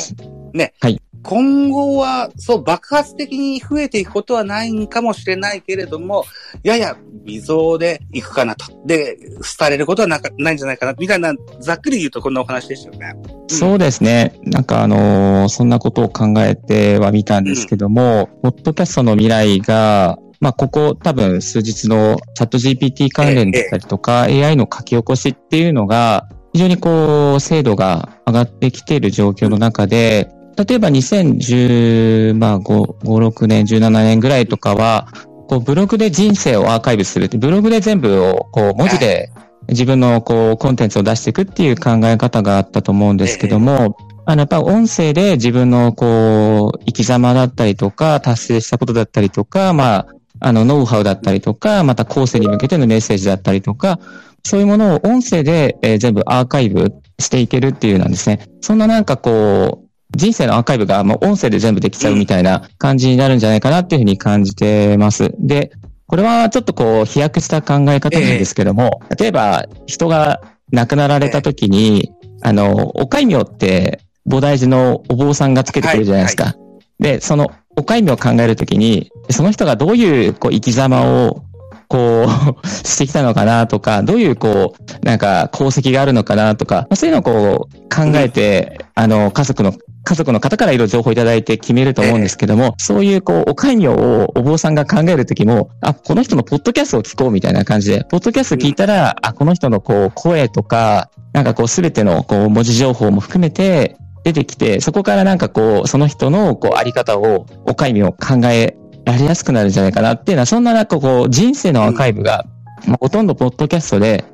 [0.53, 0.75] ね。
[0.81, 6.27] はい今後は、そう、爆発的に増えていくことはないんかもしれないけれども、
[6.63, 8.67] やや微増でいくかなと。
[8.85, 9.17] で、
[9.59, 13.15] 廃れることはなかないんじゃないかな、みたいな、ざっくり言うとこんなお話でしたよね。
[13.47, 14.39] そうですね。
[14.43, 35.09] なんかあのーそんなことを考えてはみたんですけども、ポッドキャストの未来が、まあ、ここ多分数日のチャット GPT 関連だったりとか、AI の書き起こしっていうのが、非常にこう、精度が上がってきている状況の中で、例えば2015、まあ、5、5 6年、17年ぐらいとかは、
[35.49, 39.31] こう、ブログで人生をアーカイブするって、ブログで全部を、こう、文字で
[39.69, 43.97] 自分の、こう、コンテンツを出していくっていう考え方があったと思うんですけども、
[44.27, 50.07] あの、やっぱ音声で自分の、こう、生き様だったりとか、達成したことだったりとか、まあ、
[50.41, 53.99] あの、ノウハウだったりとか、また後世に向けてのメッセージだったりとか、
[54.45, 58.47] そういうものを音声で、えー全部アーカイブしていけるっていうなんですね。
[58.61, 65.35] そんななんかこう、人生のアーカイブがもう音声で全部できちゃうみたいな感じになるんじゃないかなっていうふうに感じてます。
[65.39, 65.73] で、
[66.15, 76.55] これはちょっとこう、飛躍した考え方なんですけども、例えば人が亡くなられた時に、あの、お戒名って菩提寺のお坊さんがつけてくるじゃないですか。
[77.01, 81.43] で、そのお戒名を考えるときに、その人がどういうこう生き様を
[81.89, 82.29] こ
[82.63, 112.45] う、 してきたのかなとか、どういうこう、なんか功績があるのかなとか、まあそういうのをこう考えて、あの、家族の、家族の方からいろいろ情報いただいて決めると思うんですけども、そういうこう、お戒名をお坊さんが考えるときも、あ、この人のポッドキャストを聞こうみたいな感じで、ポッドキャスト聞いたら、あ、この人のこう、声とか、なんかこう、すべてのこう、文字情報も含めて、出てきて、そこからなんかこう、その人のこう、あり方を、お戒名を考えられやすくなるんじゃないかなっていうのは、そんななんかこう、人生のアーカイブが、
[112.87, 114.25] まあ、ほとんどポッドキャストで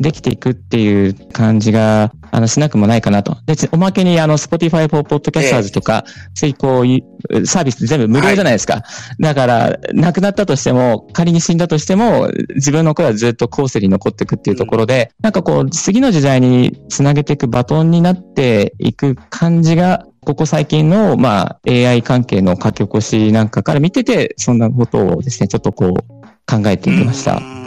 [0.00, 3.36] できていくっていう感じが、あの、しなくもないかなと。
[3.46, 6.04] で、おまけにあの、Spotify for Podcasters とか、
[6.34, 8.82] そういうこういう、サービス全部無料じゃないですか。
[9.20, 26.16] だから、亡くなったとしても、仮に死んだとしても、自分の声はずっと後世に残っていくっていうところで、なんかこう、次の時代につなげていくバトンになっていく感じが、ここ最近の、まあ、AI 関係の書き起こしなんかから見てて、そんなことをですね、ちょっとこう、
[26.48, 27.38] 考えていきましたう。
[27.38, 27.65] ー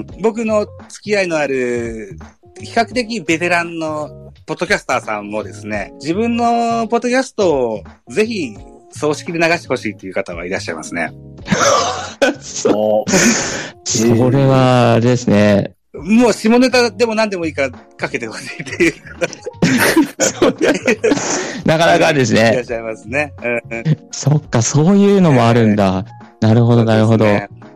[0.00, 2.16] ん僕の付き合いのある、
[2.60, 8.56] 比較的ベテランのポッドキャスターさんもですね、自分のポッドキャストをぜひ
[8.90, 11.12] 葬式で流してほしいっていう方はいらっしゃいますね。
[12.40, 13.88] そう。
[13.88, 18.94] それはですね、もう下ネタでも何でもいいからかけてほしいっていう
[21.64, 22.64] なかなかですねいらっ。
[22.64, 23.32] しゃいますね。
[23.42, 26.04] うんうんそっか、そういうのもあるんだ。
[26.40, 27.24] なるほど、なるほど。
[27.24, 27.69] ねうん。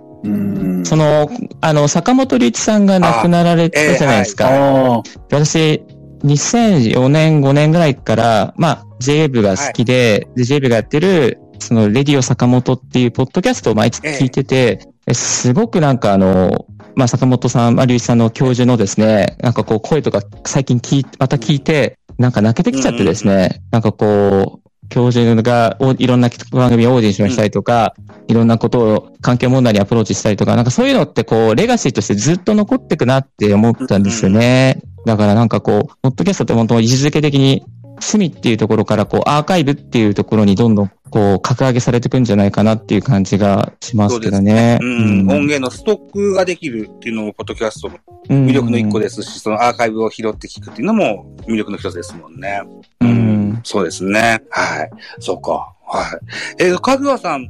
[0.85, 4.49] その、あの、坂本龍一さんが亡くなられたじゃないですか。
[4.49, 5.03] ああ。
[5.31, 5.83] 私、
[6.25, 24.64] 2004年、5年ぐらいから、まあ、JWEB が好きで、で JWEB がやってる、その、レディオ坂本っていうポッドキャストを毎月聞いてて、えすごくなんかあの、まあ、坂本さん、まあ、龍一さんの教授のですね、なんかこう、声とか最近聞いまた聞いて、なんか泣けてきちゃってですね、なんかこう、
[24.95, 27.97] 教授がおいろんな番組をオーディションしたりとか、
[28.29, 34.81] いろんなことを環境問題にアプローチしたりとか、なんかそういうのってこう、レガシーとしてずっと残っていくなって思ったんですよね。
[35.05, 37.65] だからなんかこう、ポッドキャストって本当位置づけ的に、
[37.99, 44.79] 隅っていうところからこう、アーカイブっていうところにどんどんこう、格上げされていくんじゃないかなっていう感じがしますけどね。
[44.81, 52.63] うん、音源のストックができるっていうのも、ポッドキャストの魅力の一個ですし、そのアーカイブを拾って聞くっていうのも魅力の一つですもんね。
[53.01, 53.24] うん。
[53.65, 54.43] そうですね。
[54.51, 54.91] はい。
[55.19, 55.75] そうか。
[55.87, 56.21] は
[56.59, 56.65] い。
[56.65, 57.49] えー、かぐわさん、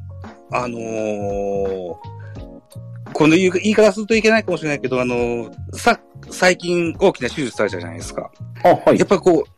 [0.53, 1.95] あのー
[3.13, 6.01] この言い言い方するといけないかもしれないけど、あのーさ、
[6.31, 8.31] 最近大きな手術されたじゃないですか。
[8.65, 9.09] あ、はいやっ。
[9.09, 9.51] ぱりこう、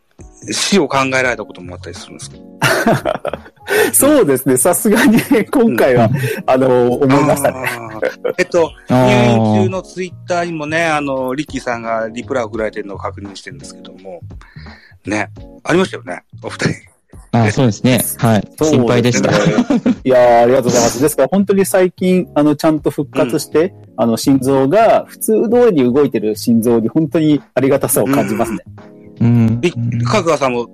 [0.50, 2.36] 死を考えられたこともあったりするんですか？
[3.92, 4.56] そうですね。
[4.56, 5.18] さすがに
[5.50, 6.08] 今回は、
[6.46, 7.68] あの、思いましたね。
[8.38, 14.20] えっと、 あ入ー院中のツイッターにもね、あの、リッキーさんがリプライ送られてるのを確認してるんですけども、
[15.04, 15.30] ね、
[15.64, 16.74] ありましたよね、お二人。
[17.32, 18.02] あそうですね。
[18.18, 18.48] はい。
[18.62, 19.30] 心配でした。
[19.30, 19.32] い
[20.08, 21.02] やーありがとうございます。
[21.02, 28.58] ですから本当に最近、あの、ちゃんと復活して、あの、心臓が普通通りに動いてる心臓に本当にありがたさを感じますね。
[28.90, 28.95] うん
[29.60, 29.72] リ
[30.04, 30.68] かぐわさんも、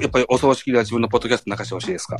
[0.00, 2.16] やっぱりお葬式では自分のポッドキャスト流してほしいですか？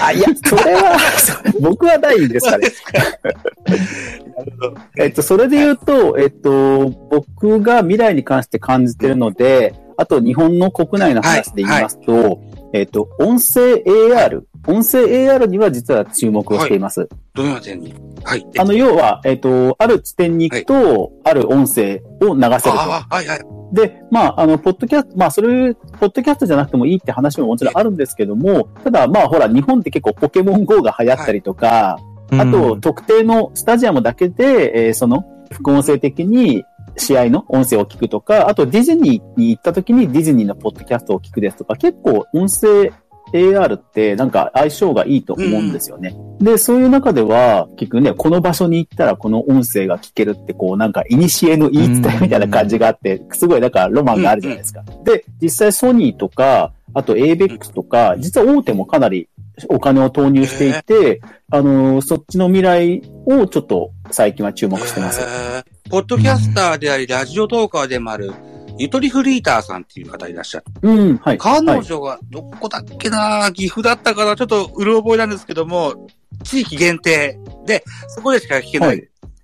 [0.00, 2.68] あ、いや、 それは、そ 僕はないんですかね。
[2.70, 2.92] すか。
[2.92, 4.74] なるほど。
[4.98, 12.38] えっと、それで言うと、えっと、僕が未来に関して感じてるので、あと日本の国内の話で言いますと、
[12.76, 17.08] えっと、音声 AR、音声 AR には実は注目をしています。
[17.34, 17.94] どのような点に？
[18.24, 18.46] はい。
[18.58, 22.72] あの、要は、えっと、ある地点に行くと、ある音声を流せると。
[22.72, 23.40] ああ、はいはい。
[23.72, 31.98] で、まあ、あの、ポッドキャスト、まあ、それ、ポッドキャストじゃなくてもいいって話ももちろんあるんですけども、ただ、まあ、ほら、日本って結構ポケモン GO が流行ったりとか、
[32.32, 36.64] あと、特定のスタジアムだけで、えーその、副音声的に
[36.96, 42.92] 試合の音声を聞くとか、あとディズニーに行った時にディズニーのポッドキャストを聞くですとか、結構音声
[43.32, 46.16] AR ってなんか相性がいいと思うんですよね。
[46.40, 54.84] で、そういう中では、結局ね、この場所に行ったらこの音声が聞けるって、こうなんか、いにしえの言い伝えみたいな感じがあって、すごいなんかロマンがあるじゃないですか。
[55.04, 59.28] で、実際ソニーとか、あと ABEX とか、実は大手もかなり
[59.68, 65.20] お金を投入していて、あのーそっちの未来をちょっと最近は注目してます。
[65.20, 68.32] えーポッドキャスターであり、ラジオトーカーでもある、
[68.76, 70.70] ゆとりフリーターさんっていう方いらっしゃって。
[70.82, 71.38] うん、はい。
[71.38, 76.08] 彼はい女が、どこだっけな、岐阜だったかな、ちょっとうる覚えなんですけども、
[76.42, 79.02] 地域限定で、そこでしか聞けなはいい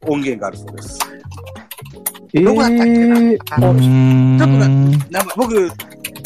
[0.09, 0.99] 音源があるそうです。
[2.35, 5.71] えどこだったっけなー、あうーんちょっとななんか僕、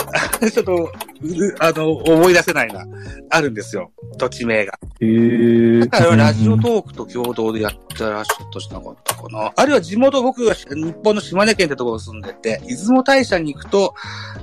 [0.50, 0.90] ちょっと、う
[1.60, 2.84] あの、思い出せないな。
[3.30, 3.90] あるんですよ。
[4.18, 4.78] 土地名が。
[5.00, 9.52] えーだからラジオトークと共同でやってらっしゃったしなかったかな。
[9.54, 13.94] あるいは地元、僕が日本の島根県ってところに住んでて、出雲大社に行くと、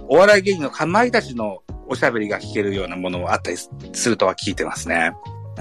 [0.07, 5.11] お笑い芸人のかまいたちのおしゃべりが聞けるようなものもあったりするとは聞いてますね。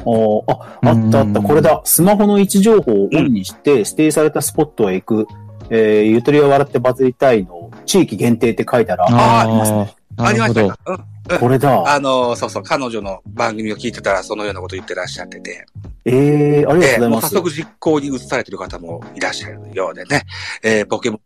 [0.05, 1.41] おーあ、あったあった。
[1.41, 1.81] これだ。
[1.85, 5.27] スマホの位置情報をオンにして、指定されたスポットへ行く、
[5.71, 9.95] えー、ゆとりは笑ってバズりたいの、地域限定って書いたら、あありますね。
[10.19, 10.69] ありました。
[10.69, 11.39] かうん。
[11.39, 11.95] これだ。
[11.95, 15.65] あの、そうそう、彼女の番組を聞いてたらそのようなこと言ってらっしゃってて、
[16.05, 17.29] ええー、ありがとうございもうます。
[17.31, 20.23] 早速実行に移されてる方もいらっしゃるようでね、
[20.63, 21.21] えー、ポケモン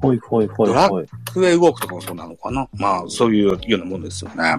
[0.00, 1.06] ほいほいほいほい。
[1.32, 4.56] クエウォークとかもそうなのかなまあ、そういうようなもんですよね。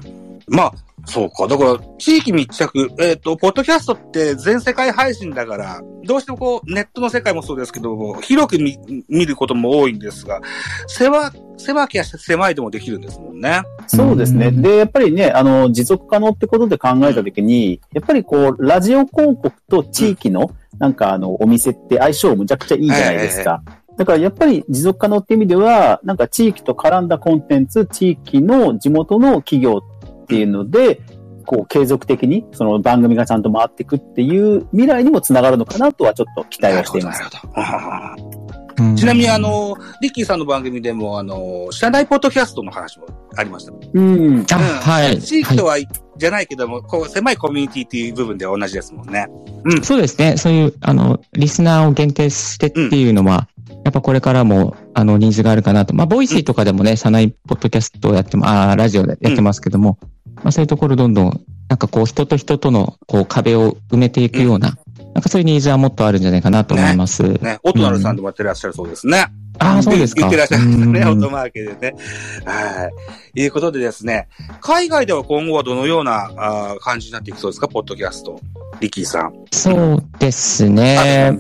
[0.48, 0.74] まあ、
[1.06, 1.48] そうか。
[1.48, 8.78] だから、地域密着、えっ、と、ポッドキャストって全世界配信だから、どうしてもこう、ネットの世界もそうですけども、広く見
[9.10, 10.42] 見ることも多いんですが、
[10.88, 13.62] 狭、狭きや狭いでもできるんですもんね。
[13.88, 14.52] そうですね。
[14.52, 23.62] で、やっぱりね、あの、持続可能ってことで考えたときに、やっぱりこう、ラジオ広告と地域の、なんかあの、お店って相性むちゃくちゃいいじゃないですか。
[23.98, 29.82] だからやっぱり持続可能って意味では、なんか地域と絡んだコンテンツ、地域の地元の企業
[30.24, 31.02] っていうので、
[31.46, 37.30] こう継続的にその番組がちゃんと回っていくっていう未来にもつながるのかなとはちょっと期待をしていますな。
[37.30, 38.42] るほど。
[38.96, 43.74] ちなみに、あ、の、リッキーさんの番組でも、あの、社内ポッドキャストの話もありました。
[43.94, 44.46] うん。
[44.52, 45.22] あ、はい。
[45.22, 45.78] 地域とは、
[46.18, 49.28] じゃないけども、こう、狭いコミュニティっていう部分では同じですもんね。
[49.66, 49.84] うん。
[49.84, 50.38] そうですね。
[50.38, 53.48] そういう、あの、リスナーを限定してっていうのは、
[53.84, 55.96] やっぱこれからも、あの、ニーズがあるかなと。
[55.96, 59.98] まあ、 Voicy とかでもね、社内ポッドキャストをやっても、あーラジオでやってますけども、
[60.36, 64.78] まあ、そういうところどんどん、なんかこう、人と人との、こう、壁を埋めていくような、
[65.14, 67.24] なんかそういうニーズはもっとあるんじゃないかなと思います。
[67.24, 69.26] ね、オトナルさんでもやってらっしゃるそうですね。
[69.60, 70.22] ああ、そうですか。
[70.22, 71.96] 言ってらっしゃいましたね、うんオートマーケでね。
[72.46, 72.90] は
[73.36, 73.42] い。
[73.42, 74.28] いうことでですね、
[74.62, 78.40] 海外では今後はどのようなあー感じになっていきそうですか、ポッドキャスト。
[78.80, 79.34] リッキーさん。
[79.52, 81.38] そうですね。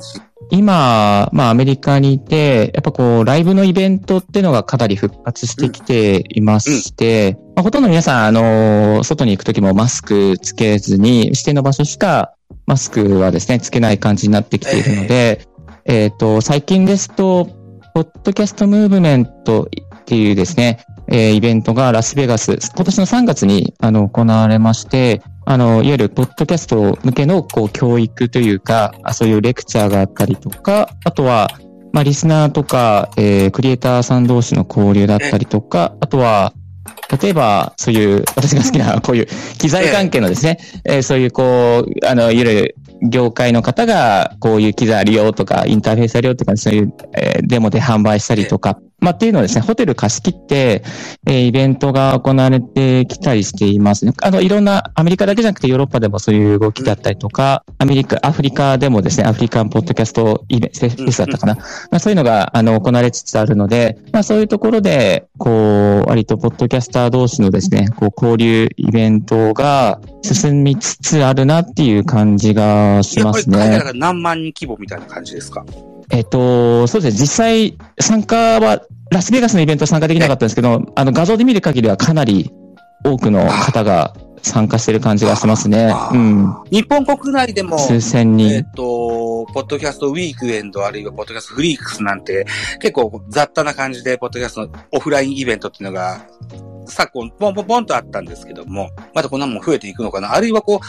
[0.51, 12.33] 今、まあアメリカにいて、やっぱこう、ライブのイベントっていうのがかなり復活してきていまして、まあ、ほとんど皆さん、あの、外に行くときもマスクつけずに、指定の場所しか
[12.65, 15.47] マスクはですね、つけない感じになってきているので、
[15.85, 17.47] えっ、と、最近ですと、
[17.93, 25.21] ポッドキャストムーブメントっていうですね、えーイベントがラスベガス、今年の3月にあの行われまして、
[25.51, 31.49] あの、いわゆるポッドキャスト向けのこう教育というか、あそういうレクチャーがあったりとか、あとは、
[31.91, 36.53] まあ、リスナーとか、えークリエイターさん同士の交流だったりとか、あとは、
[37.21, 39.27] 例えば、そういう、私が好きな、こういう
[39.59, 42.75] 機材関係のですね、えーそういう、こう、あの、いわゆる
[43.09, 50.83] 業界の方が、こういう機材あるよとか、インターフェースあるよとか、そういう、えーデモで販売したりとか、まあ、っていうのをですね、ホテル貸し切って、
[51.27, 54.13] えーイベントが行われてきたりしていますね。
[54.21, 61.55] あの、いろんな、アメリカだけじゃなくてヨーロッパでもそういう動きだったりとか、アメリカ、アフリカでもですね、アフリカンポッドキャストイベント、フェスだったかな。
[61.55, 65.49] まあ、そういうのが、あの、行われつつあるので、まあ、そういうところで、こ
[66.05, 73.85] う、割とポッドキャスター同士のですね、こう、交流イベントが進みつつあるなっていう感じがしますねやっぱり海外だ。
[73.85, 75.65] から何万人規模みたいな感じですか？
[76.11, 77.21] えっと、そうですね。
[77.21, 78.81] 実際、参加は、
[79.11, 82.51] ラスベガスのイベントは参加できなかったんですけど、あの、画像で見る限りはかなり
[83.03, 86.55] 多くの方が参加してる感じがしますねうん。
[86.71, 89.45] 日本国内でも、数千えっ人。
[89.45, 92.45] と、ポッドキャストウィークエンドあるいはポッドキャストフリークスなんて
[92.79, 96.21] 結構雑多な感じでポッドキャストのオフラインイベントっていうのが
[96.85, 100.79] 昨今ポンポンポンとあったんですけども、またこんなもん増えていくのかなあるいはこ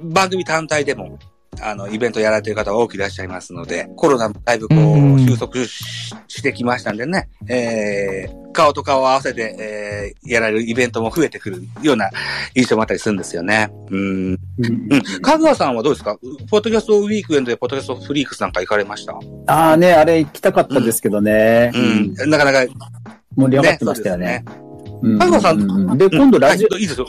[0.00, 1.18] う、番組単体でも
[1.62, 12.10] あの、イベントやられてる方が多くいらっしゃいますので、コロナもだいぶこうんう、収束ししてきましたんでね、えー、顔と顔を合わせて、えー、やられるイベントも増えてくるような
[12.54, 13.70] 印象もあったりするんですよね。
[13.90, 13.98] うん。
[13.98, 14.38] うん
[14.90, 15.02] うん。
[15.22, 16.16] かぐわさんはどうですか？
[16.50, 19.14] ポッドキャストウィークエンドでポッドキャストフリークスなんか行かれました？
[19.46, 21.72] ああね、あれ行きたかったですけどね。
[21.74, 21.78] う
[22.26, 22.30] ん。
[22.30, 22.68] なかなか、ね、
[23.36, 24.44] 盛り上がってましたよね。
[24.46, 27.06] うんかぐわさんうで、今度ラジオ、はいいいですよ。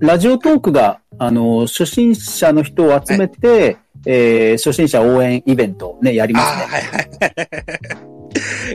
[0.00, 6.64] ラジオトークが、あの、初心者の人を集めて、えー初心者応援イベントね、やりあますね。
[6.64, 7.08] あ、はいはい。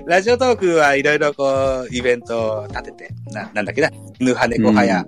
[0.07, 3.89] ラジオトークはいろいろこう、イベントを立てて、な、なんだっけな、
[4.19, 5.05] 犬派猫派や、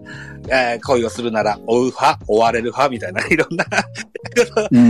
[0.49, 3.65] えー恋をするなら追う派、追われる派みたいな、 いろんな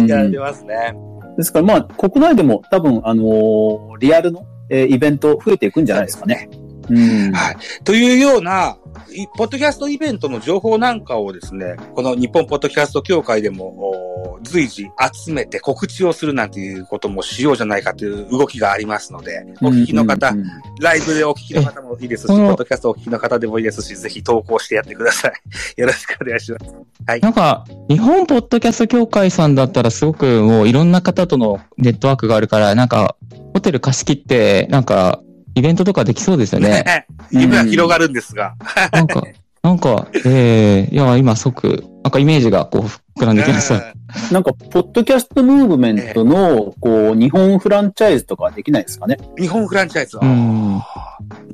[0.08, 0.94] やられてますね。
[1.38, 6.50] ですからまあ、国内でも多分、あのーリアルの、えーイベント増えていくんじゃないですかね。
[6.90, 7.32] うん。
[7.32, 7.58] はい。
[7.84, 8.78] というような、
[9.14, 14.88] いポッドキャストイベントの情報なんかをですね、この日本ポッドキャスト協会でもお随時
[15.26, 20.48] 集めて告知をするなんていうこともしようじゃないかという動きがありますので、お聞きの方、うんうん
[20.82, 25.34] ライブでお聞きの方もいいですし、ポッドキャストお聞きの方でもいいですし、ぜひ投稿してやってください。
[25.80, 26.76] よろしくお願いします。
[27.06, 27.20] はい。
[27.22, 33.16] なんか、日本ポッドキャスト協会さんだったらすごくもういろんな方とのネットワークがあるから、なんか、
[33.54, 35.22] ホテル貸し切って、なんか、
[35.56, 37.06] イベントとかできそうですよね。
[37.32, 38.54] 夢は広がるんですが。
[38.92, 39.24] なんか、
[39.64, 42.82] なんか、ええいや、今即、なんかイメージがこう、
[43.20, 43.94] 膨らんできました。
[44.34, 49.18] なんか、ポッドキャストムーブメントの、こう、日本フランチャイズとかはできないですかね。
[49.38, 50.24] 日本フランチャイズは。
[50.24, 50.82] うん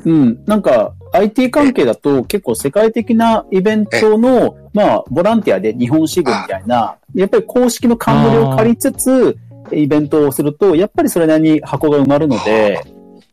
[0.05, 0.39] うん。
[0.45, 9.37] なんか、IT 関係だと結構世界的なイベントの、まあ、ボランティアで日本支部みたいな、やっぱり公式の冠を借りつつ、
[9.71, 12.81] イベントをすると、やっぱりそれなりに箱が埋まるので、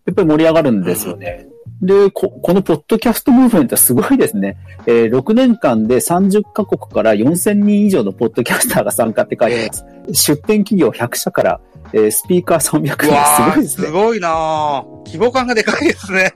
[0.07, 1.49] やっぱり盛り上がるんですよね。
[1.83, 4.57] で、こ、このポッドキャストムーブメントはすごいですね。
[4.87, 9.85] えー6年間で30カ国から4000人以上のポッドキャスターが参加って書いてます。
[10.13, 11.61] 出展企業100社から、
[11.93, 12.97] えースピーカー300う人。
[12.97, 13.93] すごいですねす。
[13.93, 16.33] ごいなぁ規模感がでかいですね。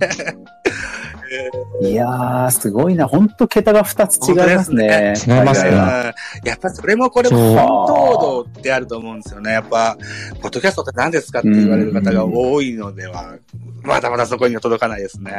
[1.82, 3.06] いやー、すごいな。
[3.06, 5.14] ほんと桁が2つ違いますね。
[5.26, 5.70] 違いますね
[6.44, 9.52] やっぱそれもこれも本当度ってあると思うんですよね。
[9.52, 9.96] やっぱ、
[10.40, 13.36] ポッドキャストって何ですかって言われる方が多いのでは、
[13.82, 15.32] まだまだそこには届かないですね。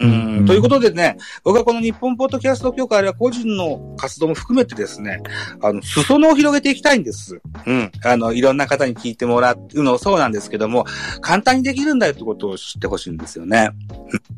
[0.00, 5.20] うんうんということでね、僕はこの日本ポッドキャスト協会は個人の活動も含めてですね、
[5.60, 7.40] あの、裾野を広げていきたいんです。
[7.66, 7.92] うん。
[8.04, 10.86] あの、いろんな方に聞いてもらうのもそうなんですけども、
[11.20, 13.70] 簡単にできるんだよってことを知ってほしいんですよね。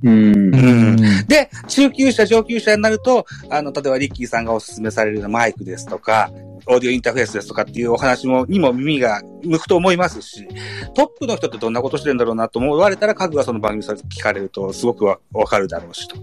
[0.02, 0.34] うん。
[0.34, 0.61] うん
[1.26, 6.30] で、中級者、上級者になると、あの、例えばリッキーさんがお勧めされるマイクですとか、
[6.66, 10.46] オーディオインターフェースですとかっていうお話も、にも耳が向くと思いますし、
[10.94, 16.16] トップの人ってどんなことしてるんだろうなと思われたら、各がその番組さ聞かれると、すごくわわかるだろうし、と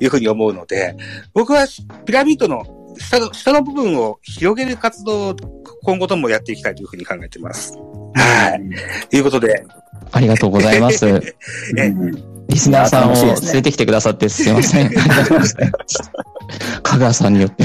[0.00, 0.96] いうふうに思うので、
[1.32, 1.66] 僕は
[2.04, 2.64] ピラミッドの
[2.98, 5.36] 下の、下の部分を広げる活動を
[5.82, 7.72] 今後ともやっていきたいというふうに考えています。
[8.14, 9.08] はい。
[9.08, 9.64] ということで、
[10.12, 11.06] ありがとうございます。
[11.06, 14.90] うんリスナーさんを連れてきてくださってすいません。
[16.82, 17.64] 香川さんによって。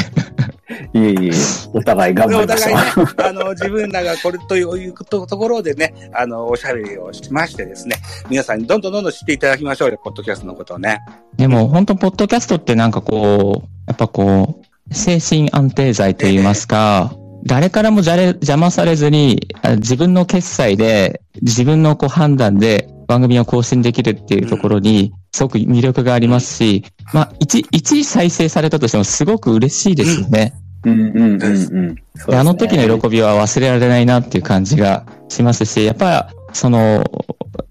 [0.94, 1.32] いえいえ、
[1.74, 7.98] お互い頑張おりまし互いねょう。、あの、自分らがこれというところでね、あの、おしゃべりをしましてですね、
[8.30, 11.00] 皆さんにどんどんどんどん知っていただきましょうよ、ポッドキャストのことをね。
[11.38, 17.14] でも本当、ポッドキャストってなんかこう、やっぱこう、精神安定剤といいますか、
[17.46, 26.84] 誰からもじゃれ邪魔されずに、あ自分の決済で、自分のこう判断で番組を更新できるっていうところに、すごく魅力がありますし、
[27.14, 30.54] まあ、一、一再生されたとしてもすごく嬉しいですよね。
[30.86, 31.48] うんうんうんう
[31.92, 31.96] ん。
[31.96, 37.04] であの時の喜びは忘れられないなっていう感じがしますし、やっぱり、その、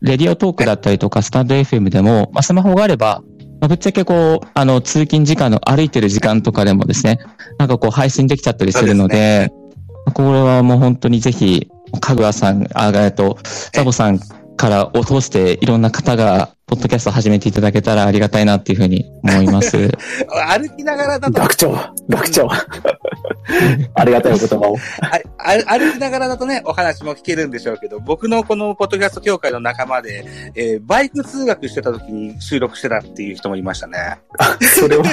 [0.01, 3.23] レディオトークだったりとか、スタンド FM でも、まあ、スマホがあれば、
[3.61, 7.19] まあぶっちゃけこう、あの、通勤時間の歩いてる時間とかでもですね、
[7.59, 9.53] なんかこう配信できちゃったりするので、
[10.15, 11.69] これはもう本当にぜひ、
[12.01, 13.39] かぐわさん、あ、えっと、
[13.73, 14.19] ザボさん
[14.57, 19.77] からを通していろんな方が、ポッドキャストを始めていただけたらありがたいなっていうふうに思います。
[20.29, 21.73] 歩きながらだと、学長、
[22.11, 22.47] 学長。
[23.95, 24.77] ありがたいお言葉を。
[25.01, 34.19] ああ歩きながらだとね、お話も聞けるんでしょうけど、僕のこのポッドキャスト協会の仲間で、えーバイク通学してた時に収録してたっていう人もいましたね。
[34.79, 35.05] それは、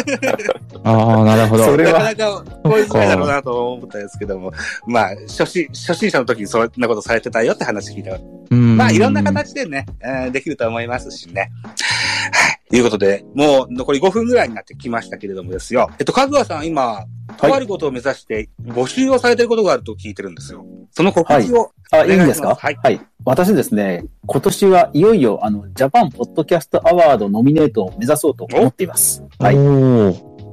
[0.84, 1.64] ああ、なるほど。
[1.66, 1.94] それは？
[1.94, 4.52] なかなか、こういうづらいだろうなと思ったんですけども、
[4.88, 8.18] まあ、初心、初心者の時にそんなことされてたよって話聞いた。
[8.52, 11.45] うんまあ、いろんな形でね、えーできると思いますしね。
[11.46, 12.70] はい。
[12.70, 15.90] ということで、もう残り5分ぐらいになってきましたけれどもですよ。
[16.00, 17.06] えっと、かぐわさん今、
[17.38, 20.66] とあることを目指して募集をされてることがあると聞いてるんですよ。
[20.92, 22.56] その告知を、あ、お願いしますいいんですか？
[22.56, 29.24] はい私ですね、今年はいよいよ、あの、ジャパンポッドキャストアワードノミネートを目指そうと思っています。
[29.40, 29.56] はい。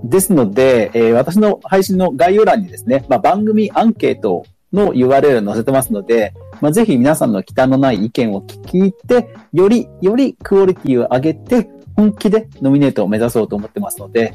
[0.04, 14.34] ですので、えー私の配信の概要欄にですね、まあ、番組アンケートの URL 載せてますので、まあ、ぜひ皆さんの忌憚のない意見を聞いて、より、よりクオリティを上げて、本気でノミネートを目指そうと思ってますので、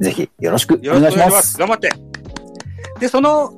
[0.00, 1.42] ぜひよろしくお願いしますま。
[1.42, 1.58] す。
[1.58, 1.90] 頑張って。
[2.98, 3.52] で、その、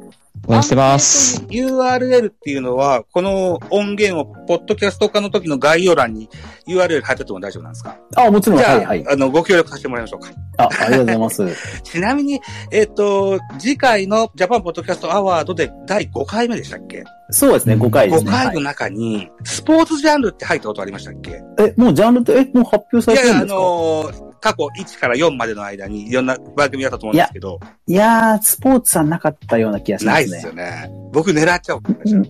[0.48, 1.42] 応援してます。
[1.48, 6.28] URL っていうのは、この音源を、ポッドキャスト化の時の概要欄に
[6.66, 7.98] URL 貼ってても大丈夫なんですか？
[8.16, 9.04] あ、もちろん、じゃあ、はい、はい。
[9.08, 10.30] あの、ご協力させてもらいましょうか。
[10.56, 11.46] あ、ありがとうございます。
[11.84, 12.40] ちなみに、
[12.72, 17.04] えっ、と、次回のジャパンポッドキャストアワードで第5回目でしたっけ？
[17.30, 18.30] そうですね、5回です5ね。
[18.32, 21.42] 回の中に、スポーツジャンルって入ったことありましたっけ？
[21.58, 23.60] え、もうジャンルって、え、もう発表さいやいや、あれてるんですか？
[23.60, 30.52] のー過去1から4までの間にいろんな番組だったと思うんですけど、いやー、スポーツはなかったような気がしますねないですよ。
[30.52, 30.90] ね。
[31.12, 31.82] 僕狙っちゃおう。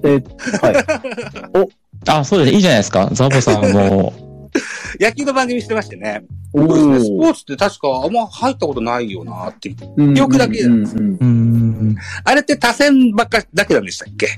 [0.04, 0.22] え、
[0.62, 1.68] はい。
[2.08, 2.54] あ、そうです。
[2.54, 3.08] いいじゃないですか。
[3.12, 4.12] ザボさんも。
[5.00, 6.22] 野球の番組してましてね。
[6.50, 9.74] スポーーツって確かあんま入ったことないよなって。
[9.96, 11.96] うん記憶だけうんうんうーん。
[12.24, 14.28] あれって多選ばっかだけなんでしたっけ？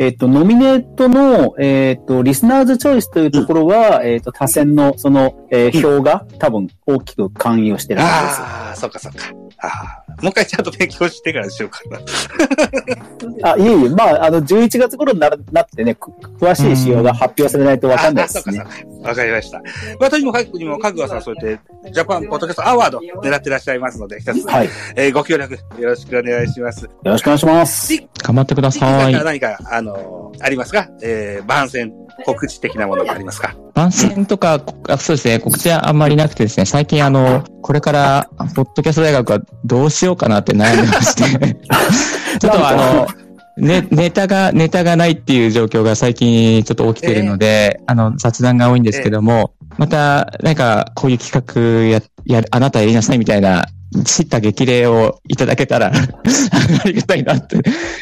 [0.00, 8.40] えっ、と、ノミネートの、えっ、と、リスナーズチョイスというところは、えっ、と、多選の、その、えー票が多分大きく関与してるはずです。
[8.40, 9.18] ああ、そっかそっか。
[9.58, 13.52] ああ、もう一回ちゃんと勉強してからにしようかな。
[13.52, 16.10] あ、いえいえ、まあ、あの、11月頃になるなってね、く
[16.40, 18.62] 詳しい仕様が発表されないとわかんないですね。
[19.02, 19.62] わかりました。
[19.98, 24.66] 私も、かくにも、かぐわさん、そうやって、ジャパンポッドキャストアワード狙ってらっしゃいますので、一つ、はい。
[24.66, 26.88] よえーご協力よろしくお願いします。
[27.04, 27.92] ろしくお願いします。
[28.22, 29.12] 頑張ってくだ次ささい。
[29.24, 30.88] 何か、あのーありますか？
[31.02, 31.92] えー、番宣、
[32.24, 33.54] 告知的なものがありますか？
[33.74, 41.56] 番宣とか、あそうですね、告知はあんまりなくてですね、最近あの、これから、ポッドキャスト大学はどうしようかなって悩んでまして、
[42.38, 43.08] ちょっとあの、
[43.56, 53.66] ね、ネタが、ネタがないっていう状況が最近ちょっと起きてるので、あの、雑談が多いんですけども、また、なんか、こういう企画や、や、あなたやりなさいみたいな、
[54.04, 57.58] 知った激励をいただけたら、 ありがたいなって、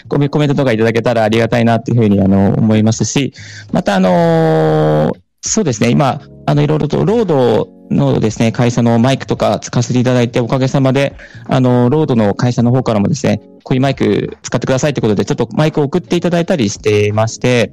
[0.08, 3.32] コメコメントとかいただけたらありがたいなっていうふうに、あの、思いますし、
[3.72, 11.14] また、あのーそうですね、今、あの、いろいろと、ロードのですね、会社のマイクとか使わせていただいて、おかげさまで、
[11.46, 17.70] あの、ロードの会社の方からもですね、こういうマイク使ってくださいってことで、ちょっとマイクを送っていただいたりしてまして、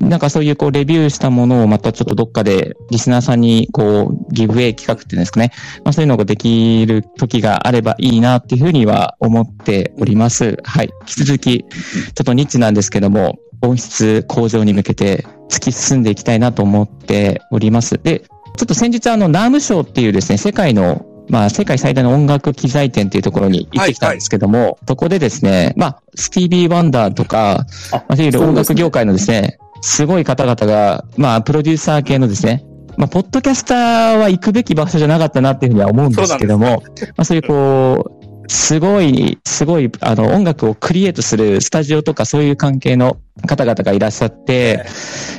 [0.00, 5.50] なんかそういうこうレビューしたものをまたちょっとどっかでリスナーさんにこうギブウェイ企画っていうんですかね。
[5.84, 10.56] まあそういうのができる時があればいいなっていうふうには思っております。
[10.64, 10.90] はい。
[11.02, 11.66] 引き続き、ちょ
[12.22, 18.00] っとニッチなんですけども、音質向上に向けて突き進んでいきたいなと思っております。
[18.02, 18.22] で、
[18.58, 32.64] ちょっと先日あの、ナームショーっていうですね、世界のまあ、世界最大の音楽機材店っていうところに行ってきたんですけども、そこでですね、まあ、スティービー・ワンダーとか、あまあ、いわゆる音楽業界のですね、すごい方々が、まあ、プロデューサー系のですね、
[32.96, 38.17] まあ、ポッドキャスターは行くべき場所じゃなかったなっていうふうには思うんですけども、まあ、そういうこう、
[38.48, 44.84] すごい、すごい、あの、音楽をクリエイトするスタジオとかそういう関係の方々がいらっしゃって、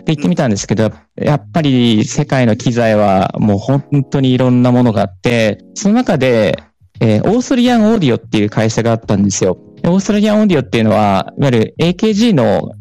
[0.06, 6.64] で、行ってみたんですけど、やっぱり世界の機材はもう本当にいろんなものがあって、その中で、
[7.02, 9.58] えーオーストリアンオーディオっていう会社があったんですよ。
[9.86, 12.72] オーストラリアンオーディオっていうのは、いわゆる AKG の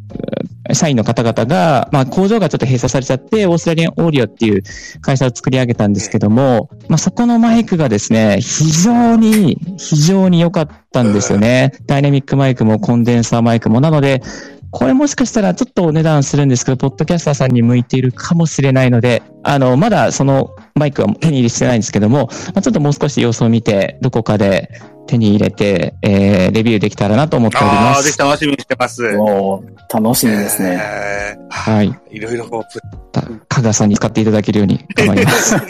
[0.72, 4.62] 社員の方々が、まあ工場がちょっと閉鎖されちゃって、オーストラリアンオーディオっていう
[5.00, 11.72] 会社を作り上げたんですけども、まあそこのマイクがですね、非常に、非常に良かったんですよね。
[11.86, 13.80] ダイナミックマイクもコンデンサーマイクも。
[13.80, 14.22] なので、
[14.70, 24.70] これもしかしたらちょっとお値段するんですけど、ポッドキャスターさんに向いているかもしれないので、あの、まだそのマイクは手に入れしてないんですけども、まあ、ちょっともう少し様子を見て、どこかで
[25.06, 27.76] 手に入れて、えー、レビューできたらなと思っております。
[27.76, 29.16] ああ、ぜひ楽しみにしてます。
[29.16, 29.62] お
[29.92, 30.78] 楽しみですね。
[30.80, 31.98] えー、はい。
[32.10, 32.64] いろいろこう、
[33.48, 35.56] かがさんに使っていただけるように頑張ります。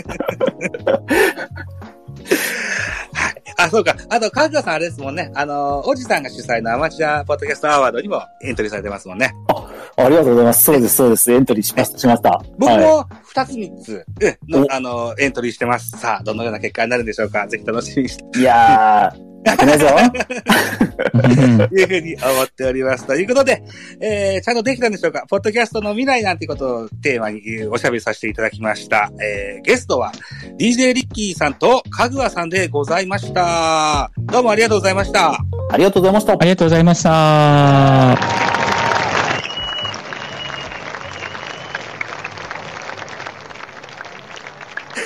[3.13, 3.97] はいあ、そうか。
[4.09, 5.33] あと、カズさんあれですもんね。
[5.35, 9.35] あの、おじさんが主催のアマチュアポッドキャストアワードにもエントリーされてますもんね。
[9.49, 9.69] あ、
[9.99, 10.65] ありがとうございます。
[10.65, 11.33] そうです、そうです。
[11.33, 12.41] エントリーしました、しました。
[12.57, 14.07] 僕も二つ三つ、
[14.49, 15.91] の、あの、エントリーしてます。
[15.99, 17.47] さあ、どのような結果になるんでしょうか？
[17.49, 18.39] ぜひ楽しみにして。
[18.39, 19.87] いやー、負けないぞ
[21.73, 23.07] いうふうに思っております。
[23.07, 23.63] ということで、
[24.01, 25.25] えー、ちゃんとできたんでしょうか？
[25.29, 29.11] ポッドキャストの未来なんてことをテーマにおしゃべりさせていただきました。
[29.21, 30.13] えー、ゲストは
[30.61, 34.11] DJ リッキーさんとかぐわさんでございました。
[34.17, 35.33] どうもありがとうございました。
[35.71, 36.33] ありがとうございました。
[36.35, 38.48] ありがとうございました。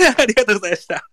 [0.18, 1.08] ありがとうございました。